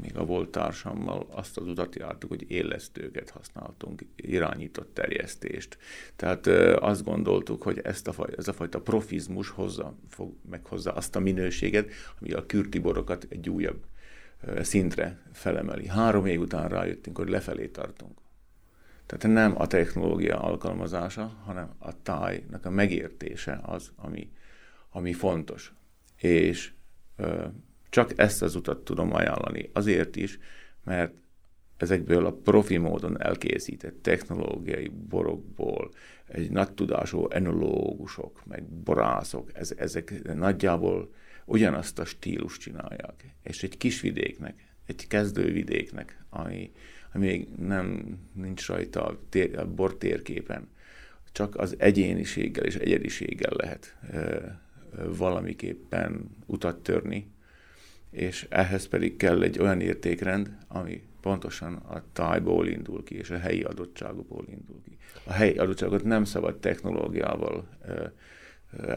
még 0.00 0.16
a 0.16 0.24
volt 0.24 0.48
társammal 0.48 1.26
azt 1.30 1.56
az 1.56 1.66
utat 1.66 1.96
jártuk, 1.96 2.30
hogy 2.30 2.50
élesztőket 2.50 3.30
használtunk, 3.30 4.02
irányított 4.16 4.94
terjesztést. 4.94 5.78
Tehát 6.16 6.46
azt 6.80 7.04
gondoltuk, 7.04 7.62
hogy 7.62 7.78
ezt 7.78 8.08
a 8.08 8.12
faj, 8.12 8.28
ez 8.36 8.48
a 8.48 8.52
fajta 8.52 8.80
profizmus 8.80 9.48
hozza, 9.48 9.96
fog, 10.08 10.34
meghozza 10.50 10.92
azt 10.92 11.16
a 11.16 11.20
minőséget, 11.20 11.90
ami 12.20 12.32
a 12.32 12.46
kürtiborokat 12.46 13.26
egy 13.28 13.50
újabb 13.50 13.84
szintre 14.60 15.22
felemeli. 15.32 15.86
Három 15.86 16.26
év 16.26 16.40
után 16.40 16.68
rájöttünk, 16.68 17.18
hogy 17.18 17.28
lefelé 17.28 17.66
tartunk. 17.66 18.18
Tehát 19.06 19.36
nem 19.36 19.60
a 19.60 19.66
technológia 19.66 20.40
alkalmazása, 20.40 21.36
hanem 21.44 21.74
a 21.78 22.02
tájnak 22.02 22.64
a 22.64 22.70
megértése 22.70 23.60
az, 23.62 23.92
ami, 23.96 24.30
ami 24.90 25.12
fontos. 25.12 25.74
És 26.16 26.72
csak 27.88 28.18
ezt 28.18 28.42
az 28.42 28.54
utat 28.54 28.84
tudom 28.84 29.14
ajánlani. 29.14 29.70
Azért 29.72 30.16
is, 30.16 30.38
mert 30.84 31.14
ezekből 31.76 32.26
a 32.26 32.32
profi 32.32 32.76
módon 32.76 33.22
elkészített 33.22 34.02
technológiai 34.02 34.88
borokból 34.88 35.90
egy 36.26 36.50
nagy 36.50 36.72
tudású 36.72 37.28
enológusok, 37.28 38.42
meg 38.44 38.64
borászok, 38.64 39.50
ez, 39.54 39.72
ezek 39.76 40.34
nagyjából 40.34 41.12
ugyanazt 41.44 41.98
a 41.98 42.04
stílus 42.04 42.58
csinálják. 42.58 43.34
És 43.42 43.62
egy 43.62 43.76
kis 43.76 44.00
vidéknek, 44.00 44.74
egy 44.86 45.06
kezdővidéknek, 45.06 46.24
ami, 46.28 46.72
ami 47.12 47.26
még 47.26 47.48
nem 47.58 48.18
nincs 48.32 48.66
rajta 48.66 49.06
a, 49.06 49.18
tér, 49.28 49.58
a 49.58 49.66
bor 49.66 49.96
térképen, 49.96 50.68
csak 51.32 51.56
az 51.56 51.74
egyéniséggel 51.78 52.64
és 52.64 52.74
egyediséggel 52.74 53.52
lehet 53.56 53.96
ö, 54.12 54.36
valamiképpen 55.16 56.30
utat 56.46 56.82
törni, 56.82 57.32
és 58.10 58.46
ehhez 58.50 58.86
pedig 58.86 59.16
kell 59.16 59.42
egy 59.42 59.58
olyan 59.58 59.80
értékrend, 59.80 60.56
ami 60.68 61.02
pontosan 61.20 61.74
a 61.74 62.02
tájból 62.12 62.68
indul 62.68 63.04
ki, 63.04 63.14
és 63.14 63.30
a 63.30 63.38
helyi 63.38 63.62
adottságokból 63.62 64.44
indul 64.48 64.82
ki. 64.84 64.96
A 65.24 65.32
helyi 65.32 65.58
adottságot 65.58 66.04
nem 66.04 66.24
szabad 66.24 66.58
technológiával 66.58 67.68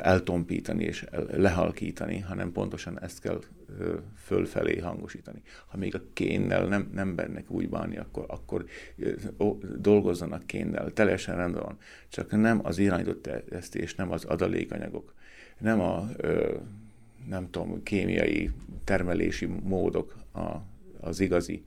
eltompítani 0.02 0.84
és 0.84 1.06
lehalkítani, 1.32 2.20
hanem 2.20 2.52
pontosan 2.52 3.02
ezt 3.02 3.20
kell 3.22 3.40
fölfelé 4.16 4.78
hangosítani. 4.78 5.42
Ha 5.68 5.78
még 5.78 5.96
a 5.96 6.02
kénnel 6.14 6.66
nem, 6.66 6.90
nem 6.94 7.16
bennek 7.16 7.52
úgy 7.52 7.70
bánni, 7.70 7.98
akkor, 7.98 8.26
akkor 8.28 8.66
ó, 9.40 9.58
dolgozzanak 9.78 10.46
kénnel, 10.46 10.92
teljesen 10.92 11.36
rendben 11.36 11.64
van. 11.64 11.78
Csak 12.10 12.32
nem 12.32 12.60
az 12.64 12.78
irányított 12.78 13.30
és 13.74 13.96
nem 13.96 14.12
az 14.12 14.26
adalékanyagok, 14.26 15.14
nem 15.58 15.80
a 15.80 16.10
nem 17.28 17.50
tudom, 17.50 17.84
kémiai 17.84 18.52
termelési 18.84 19.46
módok 19.46 20.16
a, 20.34 20.56
az 21.00 21.20
igazi 21.20 21.64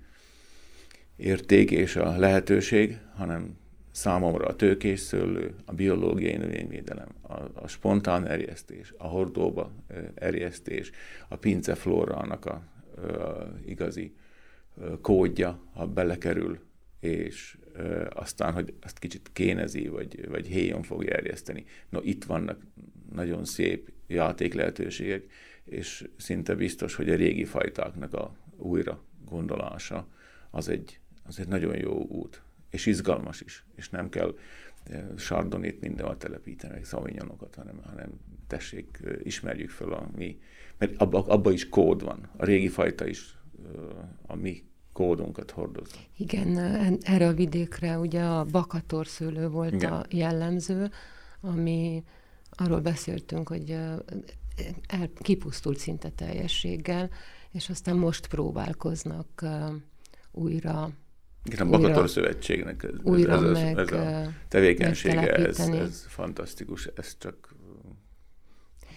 érték 1.17 1.71
és 1.71 1.97
a 1.97 2.17
lehetőség, 2.17 2.99
hanem 3.15 3.57
számomra 3.91 4.47
a 4.47 4.57
tőkés 4.57 5.01
szőlő, 5.01 5.55
a 5.65 5.73
biológiai 5.73 6.37
növényvédelem, 6.37 7.09
a, 7.21 7.35
a 7.55 7.69
spontán 7.69 8.27
erjesztés, 8.27 8.95
a 8.99 9.07
hordóba 9.07 9.73
erjesztés, 10.15 10.91
a 11.29 11.37
pinceflórának 11.37 12.45
a, 12.45 12.63
a 13.03 13.49
igazi 13.67 14.15
kódja, 15.01 15.63
ha 15.73 15.87
belekerül, 15.87 16.59
és 17.01 17.59
aztán, 18.09 18.53
hogy 18.53 18.75
azt 18.83 18.99
kicsit 18.99 19.31
kénezi, 19.33 19.89
vagy, 19.89 20.29
vagy 20.29 20.47
héjon 20.47 20.83
fogja 20.83 21.15
erjeszteni. 21.15 21.65
No, 21.89 22.01
itt 22.03 22.25
vannak 22.25 22.61
nagyon 23.13 23.45
szép 23.45 23.93
játék 24.07 24.55
lehetőségek, 24.55 25.25
és 25.65 26.09
szinte 26.17 26.55
biztos, 26.55 26.95
hogy 26.95 27.11
a 27.11 27.15
régi 27.15 27.45
fajtáknak 27.45 28.15
a 28.15 28.37
újra 28.57 29.05
gondolása 29.25 30.09
az 30.51 30.69
egy, 30.69 31.01
az 31.23 31.39
egy 31.39 31.49
nagyon 31.49 31.77
jó 31.77 31.93
út, 31.93 32.43
és 32.71 32.87
izgalmas 32.87 33.41
is, 33.41 33.65
és 33.75 33.91
nem 33.91 34.09
kell 34.09 34.35
eh, 34.85 35.05
sardonét 35.17 35.81
mindenhol 35.81 36.17
telepíteni, 36.17 36.73
meg 36.73 36.85
szavinyonokat, 36.85 37.55
hanem, 37.55 37.81
hanem 37.85 38.11
tessék, 38.47 38.99
eh, 39.05 39.13
ismerjük 39.23 39.71
fel 39.71 39.93
a 39.93 40.11
mi, 40.17 40.41
mert 40.79 41.01
abba, 41.01 41.27
abba 41.27 41.53
is 41.53 41.69
kód 41.69 42.03
van, 42.03 42.31
a 42.37 42.45
régi 42.45 42.69
fajta 42.69 43.07
is 43.07 43.39
eh, 43.65 43.81
a 44.27 44.35
mi 44.35 44.65
kódunkat 44.93 45.51
hordozza. 45.51 45.97
Igen, 46.17 46.57
erre 47.03 47.27
a 47.27 47.33
vidékre 47.33 47.99
ugye 47.99 48.23
a 48.23 48.45
bakatorszőlő 48.45 49.49
volt 49.49 49.73
Igen. 49.73 49.93
a 49.93 50.05
jellemző, 50.09 50.91
ami 51.41 52.05
arról 52.51 52.81
beszéltünk, 52.81 53.49
hogy 53.49 53.71
el, 54.87 55.11
kipusztult 55.19 55.79
szinte 55.79 56.09
teljességgel, 56.09 57.11
és 57.51 57.69
aztán 57.69 57.97
most 57.97 58.29
próbálkoznak 58.29 59.45
újra 60.33 60.91
igen, 61.45 61.67
a 61.67 61.71
Bakator 61.71 62.11
Szövetségnek 62.11 62.83
ez, 62.83 62.95
újra 63.03 63.33
ez, 63.33 63.43
ez, 63.43 63.63
meg, 63.63 63.79
ez 63.79 63.93
a 63.93 64.33
tevékenysége, 64.49 65.33
ez, 65.33 65.59
ez 65.59 66.05
fantasztikus, 66.09 66.89
ezt 66.97 67.19
csak 67.19 67.55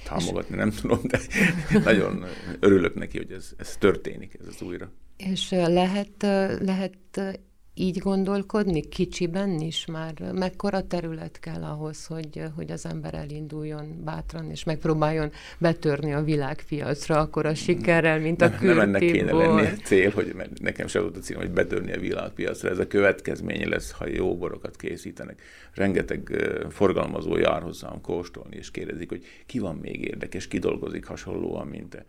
támogatni 0.04 0.56
nem 0.56 0.72
tudom, 0.72 1.00
de 1.04 1.20
nagyon 1.84 2.26
örülök 2.60 2.96
neki, 2.96 3.18
hogy 3.18 3.32
ez, 3.32 3.52
ez 3.58 3.78
történik, 3.78 4.38
ez 4.40 4.48
az 4.48 4.62
újra. 4.62 4.92
És 5.18 5.50
lehet, 5.50 6.22
lehet 6.60 7.38
így 7.76 7.98
gondolkodni 7.98 8.88
kicsiben 8.90 9.60
is 9.60 9.86
már? 9.86 10.32
Mekkora 10.34 10.88
terület 10.88 11.40
kell 11.40 11.64
ahhoz, 11.64 12.06
hogy, 12.06 12.44
hogy 12.56 12.72
az 12.72 12.86
ember 12.86 13.14
elinduljon 13.14 14.02
bátran, 14.04 14.50
és 14.50 14.64
megpróbáljon 14.64 15.32
betörni 15.58 16.14
a 16.14 16.24
világpiacra 16.24 17.20
akkor 17.20 17.46
a 17.46 17.56
sikerrel, 17.56 18.20
mint 18.20 18.42
a 18.42 18.48
nem, 18.48 18.60
nem 18.62 18.80
ennek 18.80 19.02
kéne 19.02 19.32
lenni 19.32 19.62
a 19.62 19.74
cél, 19.84 20.12
hogy 20.12 20.36
nekem 20.62 20.88
se 20.88 21.00
volt 21.00 21.18
a 21.18 21.20
cél, 21.20 21.38
hogy 21.38 21.52
betörni 21.52 21.92
a 21.94 22.00
világpiacra. 22.00 22.70
Ez 22.70 22.80
a 22.80 22.88
következménye 22.88 23.68
lesz, 23.68 23.92
ha 23.92 24.08
jó 24.08 24.38
borokat 24.38 24.76
készítenek. 24.76 25.42
Rengeteg 25.74 26.32
forgalmazó 26.70 27.38
jár 27.38 27.62
hozzám 27.62 28.02
kóstolni, 28.02 28.56
és 28.56 28.72
kérdezik, 28.72 29.10
hogy 29.10 29.26
ki 29.46 29.60
van 29.60 29.76
még 29.76 30.02
érdekes, 30.02 30.48
ki 30.48 30.60
dolgozik 30.60 31.06
hasonlóan, 31.06 31.68
mint 31.68 31.90
te. 31.90 32.06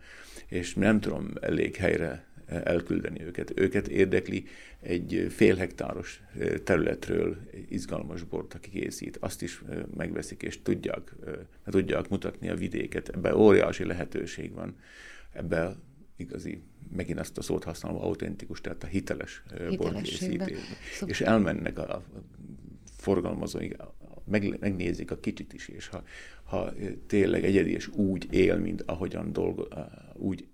És 0.47 0.73
nem 0.73 0.99
tudom 0.99 1.31
elég 1.41 1.75
helyre 1.75 2.25
elküldeni 2.47 3.23
őket. 3.23 3.59
Őket 3.59 3.87
érdekli 3.87 4.45
egy 4.81 5.27
fél 5.29 5.55
hektáros 5.55 6.21
területről 6.63 7.37
izgalmas 7.69 8.23
bort, 8.23 8.53
aki 8.53 8.69
készít. 8.69 9.17
Azt 9.17 9.41
is 9.41 9.63
megveszik, 9.95 10.43
és 10.43 10.61
tudják, 10.61 11.15
tudják 11.65 12.09
mutatni 12.09 12.49
a 12.49 12.55
vidéket. 12.55 13.09
Ebben 13.09 13.33
óriási 13.33 13.85
lehetőség 13.85 14.53
van. 14.53 14.75
Ebben 15.33 15.83
igazi, 16.17 16.61
megint 16.95 17.19
azt 17.19 17.37
a 17.37 17.41
szót 17.41 17.63
használom, 17.63 18.01
autentikus, 18.01 18.61
tehát 18.61 18.83
a 18.83 18.87
hiteles 18.87 19.43
borkészítés. 19.77 20.57
Szóval. 20.93 21.09
És 21.09 21.21
elmennek 21.21 21.79
a 21.79 22.03
forgalmazói, 22.97 23.69
meg, 24.25 24.57
megnézik 24.59 25.11
a 25.11 25.19
kicsit 25.19 25.53
is, 25.53 25.67
és 25.67 25.87
ha, 25.87 26.03
ha 26.43 26.73
tényleg 27.07 27.43
egyedi 27.43 27.71
és 27.71 27.87
úgy 27.87 28.27
él, 28.29 28.57
mint 28.57 28.81
ahogyan 28.81 29.33
dolgo, 29.33 29.63
úgy 30.13 30.47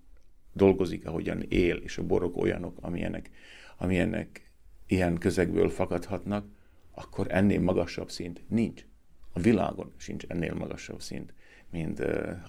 dolgozik, 0.54 1.08
ahogyan 1.08 1.42
él, 1.50 1.76
és 1.76 1.98
a 1.98 2.04
borok 2.04 2.38
olyanok, 2.38 2.78
amilyenek, 2.82 3.30
amilyenek 3.78 4.52
ilyen 4.88 5.18
közegből 5.18 5.70
fakadhatnak, 5.70 6.46
akkor 6.92 7.28
ennél 7.30 7.60
magasabb 7.60 8.10
szint 8.10 8.42
nincs. 8.48 8.86
A 9.34 9.40
világon 9.40 9.92
sincs 9.98 10.24
ennél 10.28 10.54
magasabb 10.54 11.02
szint, 11.02 11.34
mint 11.70 12.02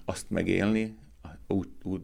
azt 0.05 0.29
megélni, 0.29 0.97
úgy, 1.47 1.69
úgy 1.83 2.03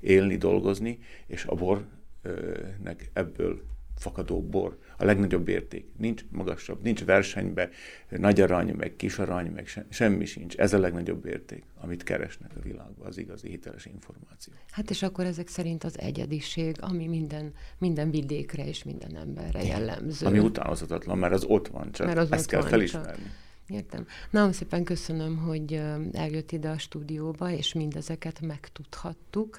élni, 0.00 0.36
dolgozni, 0.36 0.98
és 1.26 1.44
a 1.44 1.54
bornek 1.54 3.10
ebből 3.12 3.62
fakadó 3.96 4.42
bor 4.42 4.78
a 4.96 5.04
legnagyobb 5.04 5.48
érték. 5.48 5.86
Nincs 5.96 6.24
magasabb, 6.30 6.82
nincs 6.82 7.04
versenybe 7.04 7.68
nagy 8.08 8.40
arany, 8.40 8.74
meg 8.74 8.96
kis 8.96 9.18
arany, 9.18 9.50
meg 9.50 9.66
se, 9.66 9.86
semmi 9.88 10.24
sincs. 10.24 10.56
Ez 10.56 10.72
a 10.72 10.78
legnagyobb 10.78 11.26
érték, 11.26 11.64
amit 11.80 12.02
keresnek 12.02 12.50
a 12.56 12.60
világban, 12.60 13.06
az 13.06 13.18
igazi 13.18 13.48
hiteles 13.48 13.86
információ. 13.86 14.52
Hát 14.70 14.90
és 14.90 15.02
akkor 15.02 15.24
ezek 15.24 15.48
szerint 15.48 15.84
az 15.84 15.98
egyediség, 15.98 16.76
ami 16.80 17.06
minden, 17.06 17.52
minden 17.78 18.10
vidékre 18.10 18.66
és 18.66 18.84
minden 18.84 19.16
emberre 19.16 19.62
jellemző. 19.62 20.26
Ami 20.26 20.38
utánozhatatlan, 20.38 21.18
mert 21.18 21.32
az 21.32 21.44
ott 21.44 21.68
van, 21.68 21.92
csak 21.92 22.06
mert 22.06 22.18
az 22.18 22.32
ezt 22.32 22.48
kell 22.48 22.62
felismerni. 22.62 23.22
Csak. 23.22 23.44
Értem. 23.68 24.06
Nagyon 24.30 24.52
szépen 24.52 24.84
köszönöm, 24.84 25.36
hogy 25.36 25.82
eljött 26.12 26.52
ide 26.52 26.68
a 26.68 26.78
stúdióba, 26.78 27.50
és 27.50 27.72
mindezeket 27.72 28.40
megtudhattuk. 28.40 29.58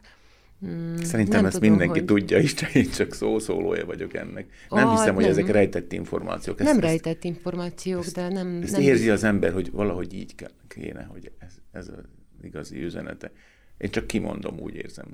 Hmm, 0.60 0.96
Szerintem 1.04 1.46
ezt 1.46 1.54
tudom, 1.54 1.70
mindenki 1.70 2.00
hogy... 2.00 2.08
tudja 2.08 2.38
is, 2.38 2.54
én 2.74 2.89
csak 2.89 3.13
szószólója 3.13 3.86
vagyok 3.86 4.13
ennek. 4.13 4.46
Nem 4.70 4.88
ah, 4.88 4.98
hiszem, 4.98 5.13
hogy 5.13 5.24
nem. 5.24 5.32
ezek 5.32 5.48
rejtett 5.48 5.93
információk. 5.93 6.60
Ezt, 6.60 6.72
nem 6.72 6.80
rejtett 6.80 7.24
információk, 7.24 8.06
ezt, 8.06 8.15
de 8.15 8.30
nem... 8.30 8.60
Ezt 8.62 8.72
nem 8.72 8.82
érzi 8.82 9.10
az 9.10 9.24
ember, 9.24 9.54
hogy 9.54 9.72
valahogy 9.72 10.13
így 10.13 10.36
kéne, 10.67 11.04
hogy 11.04 11.32
ez, 11.39 11.54
ez 11.72 11.88
a 11.88 12.02
igazi 12.43 12.84
üzenete. 12.84 13.32
Én 13.78 13.89
csak 13.89 14.08
kimondom, 14.08 14.60
úgy 14.60 14.76
érzem. 14.76 15.06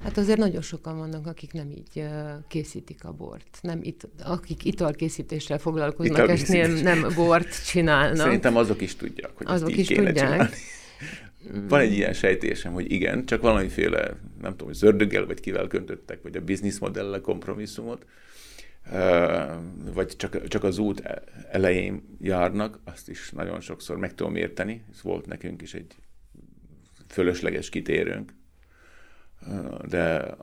Hát 0.00 0.18
azért 0.18 0.38
nagyon 0.38 0.62
sokan 0.62 0.98
vannak, 0.98 1.26
akik 1.26 1.52
nem 1.52 1.70
így 1.70 2.04
készítik 2.48 3.04
a 3.04 3.12
bort. 3.12 3.58
Nem 3.60 3.78
it, 3.82 4.08
akik 4.24 4.64
italkészítéssel 4.64 5.58
foglalkoznak, 5.58 6.30
és 6.30 6.46
nem, 6.48 6.72
nem 6.72 7.06
bort 7.14 7.66
csinálnak. 7.66 8.16
Szerintem 8.16 8.56
azok 8.56 8.80
is 8.80 8.96
tudják, 8.96 9.30
hogy 9.34 9.46
azok 9.48 9.76
is 9.76 9.90
így 9.90 9.96
tudják. 9.96 10.16
csinálni. 10.16 10.48
Van 11.68 11.80
egy 11.80 11.92
ilyen 11.92 12.12
sejtésem, 12.12 12.72
hogy 12.72 12.92
igen, 12.92 13.24
csak 13.24 13.42
valamiféle, 13.42 14.16
nem 14.40 14.50
tudom, 14.50 14.66
hogy 14.66 14.76
zördöggel 14.76 15.26
vagy 15.26 15.40
kivel 15.40 15.66
köntöttek, 15.66 16.22
vagy 16.22 16.36
a 16.36 16.40
bizniszmodellel 16.40 17.20
kompromisszumot, 17.20 18.06
vagy 19.94 20.16
csak, 20.16 20.48
csak 20.48 20.64
az 20.64 20.78
út 20.78 21.00
e- 21.00 21.22
elején 21.50 22.16
járnak, 22.20 22.78
azt 22.84 23.08
is 23.08 23.30
nagyon 23.30 23.60
sokszor 23.60 23.96
meg 23.96 24.14
tudom 24.14 24.36
érteni. 24.36 24.84
Ez 24.92 25.02
volt 25.02 25.26
nekünk 25.26 25.62
is 25.62 25.74
egy 25.74 25.94
fölösleges 27.08 27.68
kitérőnk, 27.68 28.32
de 29.88 30.36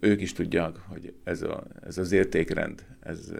ők 0.00 0.20
is 0.20 0.32
tudják, 0.32 0.76
hogy 0.76 1.14
ez, 1.24 1.42
a, 1.42 1.66
ez 1.82 1.98
az 1.98 2.12
értékrend, 2.12 2.86
ez 3.00 3.32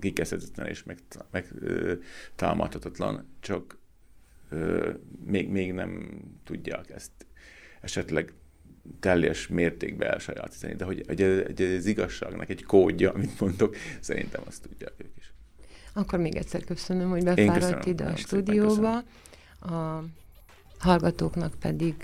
kikeszedetlen 0.00 0.66
és 0.66 0.84
megtámadhatatlan, 1.30 3.14
meg, 3.14 3.24
csak 3.40 3.78
még, 5.24 5.48
még 5.48 5.72
nem 5.72 6.20
tudják 6.44 6.90
ezt 6.90 7.12
esetleg 7.80 8.32
teljes 9.00 9.48
mértékben 9.48 10.10
elsajátítani, 10.10 10.74
de 10.74 10.84
hogy, 10.84 11.04
hogy 11.06 11.22
ez, 11.22 11.76
az 11.78 11.86
igazságnak 11.86 12.48
egy 12.48 12.64
kódja, 12.64 13.12
amit 13.12 13.40
mondok, 13.40 13.76
szerintem 14.00 14.42
azt 14.46 14.62
tudják 14.62 14.92
ők 14.96 15.16
is. 15.18 15.32
Akkor 15.92 16.18
még 16.18 16.36
egyszer 16.36 16.64
köszönöm, 16.64 17.10
hogy 17.10 17.24
befáradt 17.24 17.86
ide 17.86 18.04
a 18.04 18.16
stúdióba. 18.16 19.02
A 19.60 20.04
hallgatóknak 20.78 21.54
pedig 21.60 21.94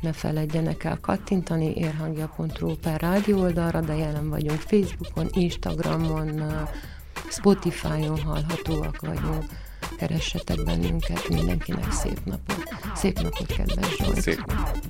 ne 0.00 0.12
feledjenek 0.12 0.84
el 0.84 0.98
kattintani 1.00 1.76
érhangja.ru 1.76 2.76
per 2.76 3.00
rádió 3.00 3.38
oldalra, 3.38 3.80
de 3.80 3.94
jelen 3.94 4.28
vagyunk 4.28 4.60
Facebookon, 4.60 5.28
Instagramon, 5.32 6.42
Spotify-on 7.30 8.20
hallhatóak 8.20 9.00
vagyunk 9.00 9.44
keressetek 9.98 10.64
bennünket, 10.64 11.28
mindenkinek 11.28 11.92
szép 11.92 12.24
napot. 12.24 12.68
Szép 12.94 13.20
napot, 13.20 13.46
kedves 13.46 13.96
Zsolt. 13.96 14.20
Szép 14.20 14.46
napot. 14.46 14.88